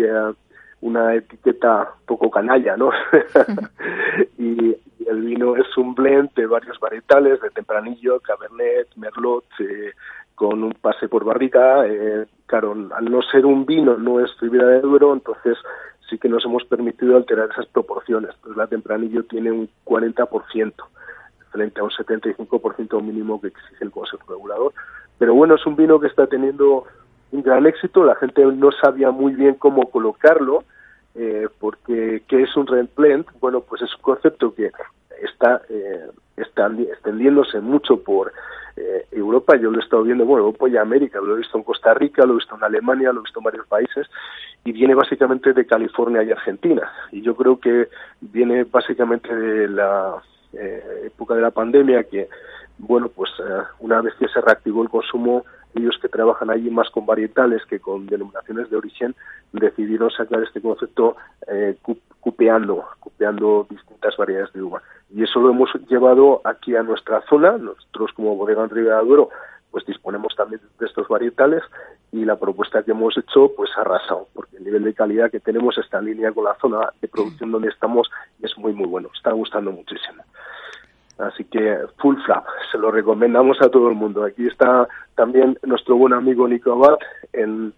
una 0.82 1.16
etiqueta 1.16 1.94
poco 2.06 2.30
canalla, 2.30 2.76
¿no? 2.76 2.92
y, 4.38 4.76
el 5.08 5.24
vino 5.24 5.58
es 5.58 5.78
un 5.78 5.94
blend 5.94 6.34
de 6.36 6.46
varios 6.46 6.80
varietales, 6.80 7.42
de 7.42 7.50
tempranillo, 7.50 8.20
cabernet, 8.22 8.88
merlot, 8.96 9.44
eh, 9.60 9.92
con 10.36 10.64
un 10.64 10.74
pase 10.74 11.10
por 11.10 11.26
barrica. 11.26 11.86
Eh, 11.86 12.28
claro, 12.46 12.72
al 12.72 13.06
no 13.06 13.22
ser 13.24 13.46
un 13.46 13.66
vino, 13.66 13.98
no 13.98 14.24
es 14.24 14.34
fibra 14.40 14.66
de 14.68 14.80
Duero, 14.80 15.12
entonces 15.12 15.58
sí 16.10 16.18
que 16.18 16.30
nos 16.30 16.46
hemos 16.46 16.64
permitido 16.66 17.18
alterar 17.18 17.50
esas 17.52 17.66
proporciones. 17.68 18.32
Pues 18.42 18.56
la 18.56 18.68
tempranillo 18.68 19.24
tiene 19.24 19.52
un 19.52 19.70
40% 19.86 20.74
frente 21.52 21.82
a 21.82 21.84
un 21.84 21.90
75% 21.90 23.02
mínimo 23.02 23.42
que 23.42 23.48
exige 23.48 23.84
el 23.84 23.92
Consejo 23.92 24.24
Regulador. 24.30 24.74
Pero 25.18 25.34
bueno, 25.36 25.56
es 25.56 25.66
un 25.66 25.76
vino 25.76 26.00
que 26.00 26.08
está 26.08 26.28
teniendo 26.28 26.86
un 27.32 27.42
gran 27.42 27.66
éxito, 27.66 28.04
la 28.04 28.16
gente 28.16 28.44
no 28.46 28.72
sabía 28.72 29.12
muy 29.12 29.34
bien 29.34 29.56
cómo 29.56 29.90
colocarlo, 29.90 30.64
eh, 31.16 31.48
porque 31.60 32.24
¿qué 32.28 32.44
es 32.44 32.56
un 32.56 32.68
rent 32.68 32.94
blend? 32.96 33.26
Bueno, 33.40 33.62
pues 33.62 33.82
es 33.82 33.94
un 33.96 34.02
concepto 34.02 34.54
que 34.54 34.72
está, 35.22 35.62
eh, 35.70 36.08
está 36.38 36.68
extendiéndose 36.68 37.60
mucho 37.60 38.02
por 38.04 38.32
eh, 38.78 39.06
Europa, 39.12 39.56
yo 39.58 39.70
lo 39.70 39.80
he 39.80 39.84
estado 39.84 40.04
viendo, 40.04 40.26
bueno, 40.26 40.46
Europa 40.46 40.70
y 40.70 40.78
América, 40.78 41.20
lo 41.20 41.36
he 41.36 41.40
visto 41.40 41.58
en 41.58 41.64
Costa 41.64 41.94
Rica, 41.94 42.26
lo 42.26 42.34
he 42.34 42.38
visto 42.38 42.56
en 42.56 42.64
Alemania, 42.64 43.12
lo 43.12 43.20
he 43.20 43.24
visto 43.24 43.40
en 43.40 43.44
varios 43.44 43.68
países, 43.68 44.08
y 44.64 44.72
viene 44.72 44.96
básicamente 44.96 45.54
de 45.54 45.66
California 45.66 46.24
y 46.24 46.32
Argentina. 46.32 46.92
Y 47.12 47.22
yo 47.22 47.36
creo 47.36 47.60
que 47.60 47.90
viene 48.22 48.64
básicamente 48.64 49.34
de 49.36 49.68
la 49.68 50.22
eh, 50.54 51.04
época 51.06 51.36
de 51.36 51.42
la 51.42 51.52
pandemia, 51.52 52.04
que, 52.04 52.30
bueno, 52.78 53.10
pues 53.10 53.30
una 53.80 54.02
vez 54.02 54.14
que 54.16 54.28
se 54.28 54.42
reactivó 54.42 54.84
el 54.84 54.90
consumo, 54.90 55.46
ellos 55.76 55.98
que 56.02 56.10
trabajan 56.10 56.50
allí 56.50 56.70
más 56.70 56.90
con 56.90 57.06
varietales 57.06 57.66
que 57.66 57.80
con 57.80 58.08
denominaciones 58.08 58.70
de 58.70 58.78
origen, 58.78 59.16
decidieron 59.54 60.10
sacar 60.12 60.42
este 60.44 60.62
concepto 60.62 61.16
eh, 61.48 61.78
cupeando, 62.20 62.86
cupeando 63.00 63.68
distintas 63.70 64.16
variedades 64.18 64.54
de 64.54 64.62
uva. 64.62 64.82
Y 65.10 65.24
eso 65.24 65.40
lo 65.40 65.50
hemos 65.50 65.70
llevado 65.90 66.42
aquí 66.44 66.76
a 66.76 66.84
nuestra 66.84 67.22
zona, 67.30 67.58
nosotros 67.58 68.12
como 68.16 68.36
bodega 68.36 68.64
en 68.64 68.70
Ribera 68.70 69.02
Duero, 69.02 69.30
pues 69.72 69.86
disponemos 69.86 70.36
también 70.36 70.62
de 70.80 70.86
estos 70.86 71.08
varietales 71.08 71.64
y 72.12 72.26
la 72.26 72.38
propuesta 72.38 72.84
que 72.84 72.92
hemos 72.92 73.18
hecho 73.18 73.52
pues 73.56 73.72
ha 73.78 73.82
arrasado 73.82 74.28
porque 74.34 74.58
el 74.58 74.66
nivel 74.66 74.84
de 74.84 74.94
calidad 74.94 75.32
que 75.32 75.40
tenemos 75.40 75.78
está 75.78 76.00
en 76.00 76.06
línea 76.06 76.34
con 76.34 76.44
la 76.44 76.56
zona 76.56 76.92
de 77.02 77.08
producción 77.08 77.52
donde 77.52 77.70
estamos 77.70 78.10
y 78.40 78.46
es 78.46 78.58
muy 78.58 78.74
muy 78.74 78.86
bueno, 78.86 79.10
está 79.16 79.32
gustando 79.32 79.72
muchísimo. 79.72 80.24
Así 81.22 81.44
que 81.46 81.78
full 81.98 82.18
flap, 82.26 82.46
se 82.72 82.78
lo 82.78 82.92
recomendamos 82.92 83.62
a 83.62 83.70
todo 83.70 83.90
el 83.90 83.96
mundo. 83.96 84.24
Aquí 84.24 84.48
está 84.48 84.88
también 85.16 85.58
nuestro 85.64 85.96
buen 85.96 86.14
amigo 86.14 86.48
Nico 86.48 86.74
Abad 86.74 86.98
en, 87.34 87.74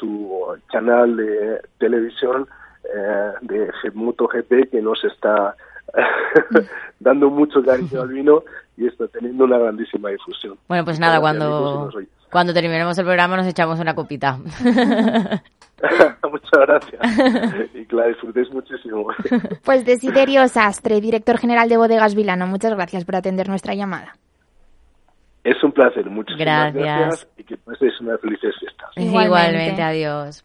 su 0.00 0.56
canal 0.72 1.16
de 1.16 1.60
televisión 1.78 2.48
eh, 2.82 3.32
de 3.42 3.70
MotoGP 3.92 4.70
que 4.70 4.82
nos 4.82 5.04
está 5.04 5.54
dando 7.00 7.30
mucho 7.30 7.62
cariño 7.62 8.00
al 8.00 8.08
vino 8.08 8.42
y 8.76 8.86
está 8.86 9.06
teniendo 9.08 9.44
una 9.44 9.58
grandísima 9.58 10.08
difusión. 10.08 10.58
Bueno, 10.66 10.84
pues 10.84 10.98
nada, 10.98 11.20
cuando, 11.20 11.90
cuando 12.30 12.52
terminemos 12.52 12.98
el 12.98 13.04
programa 13.04 13.36
nos 13.36 13.46
echamos 13.46 13.80
una 13.80 13.94
copita. 13.94 14.38
Muchas 16.30 16.60
gracias. 16.66 17.74
Y 17.74 17.86
que 17.86 17.96
la 17.96 18.06
disfrutéis 18.08 18.50
muchísimo. 18.50 19.06
Pues 19.64 19.84
Desiderio 19.84 20.46
Sastre, 20.48 21.00
director 21.00 21.38
general 21.38 21.68
de 21.68 21.76
Bodegas 21.76 22.14
Vilano, 22.14 22.46
muchas 22.46 22.74
gracias 22.74 23.04
por 23.04 23.16
atender 23.16 23.48
nuestra 23.48 23.74
llamada. 23.74 24.16
Es 25.44 25.62
un 25.62 25.72
placer, 25.72 26.08
muchas 26.10 26.36
gracias. 26.36 26.74
gracias 26.74 27.28
y 27.36 27.44
que 27.44 27.56
paséis 27.56 27.92
una 28.00 28.18
feliz 28.18 28.40
fiesta. 28.40 28.90
Igualmente, 28.96 29.26
Igualmente 29.26 29.82
adiós. 29.82 30.44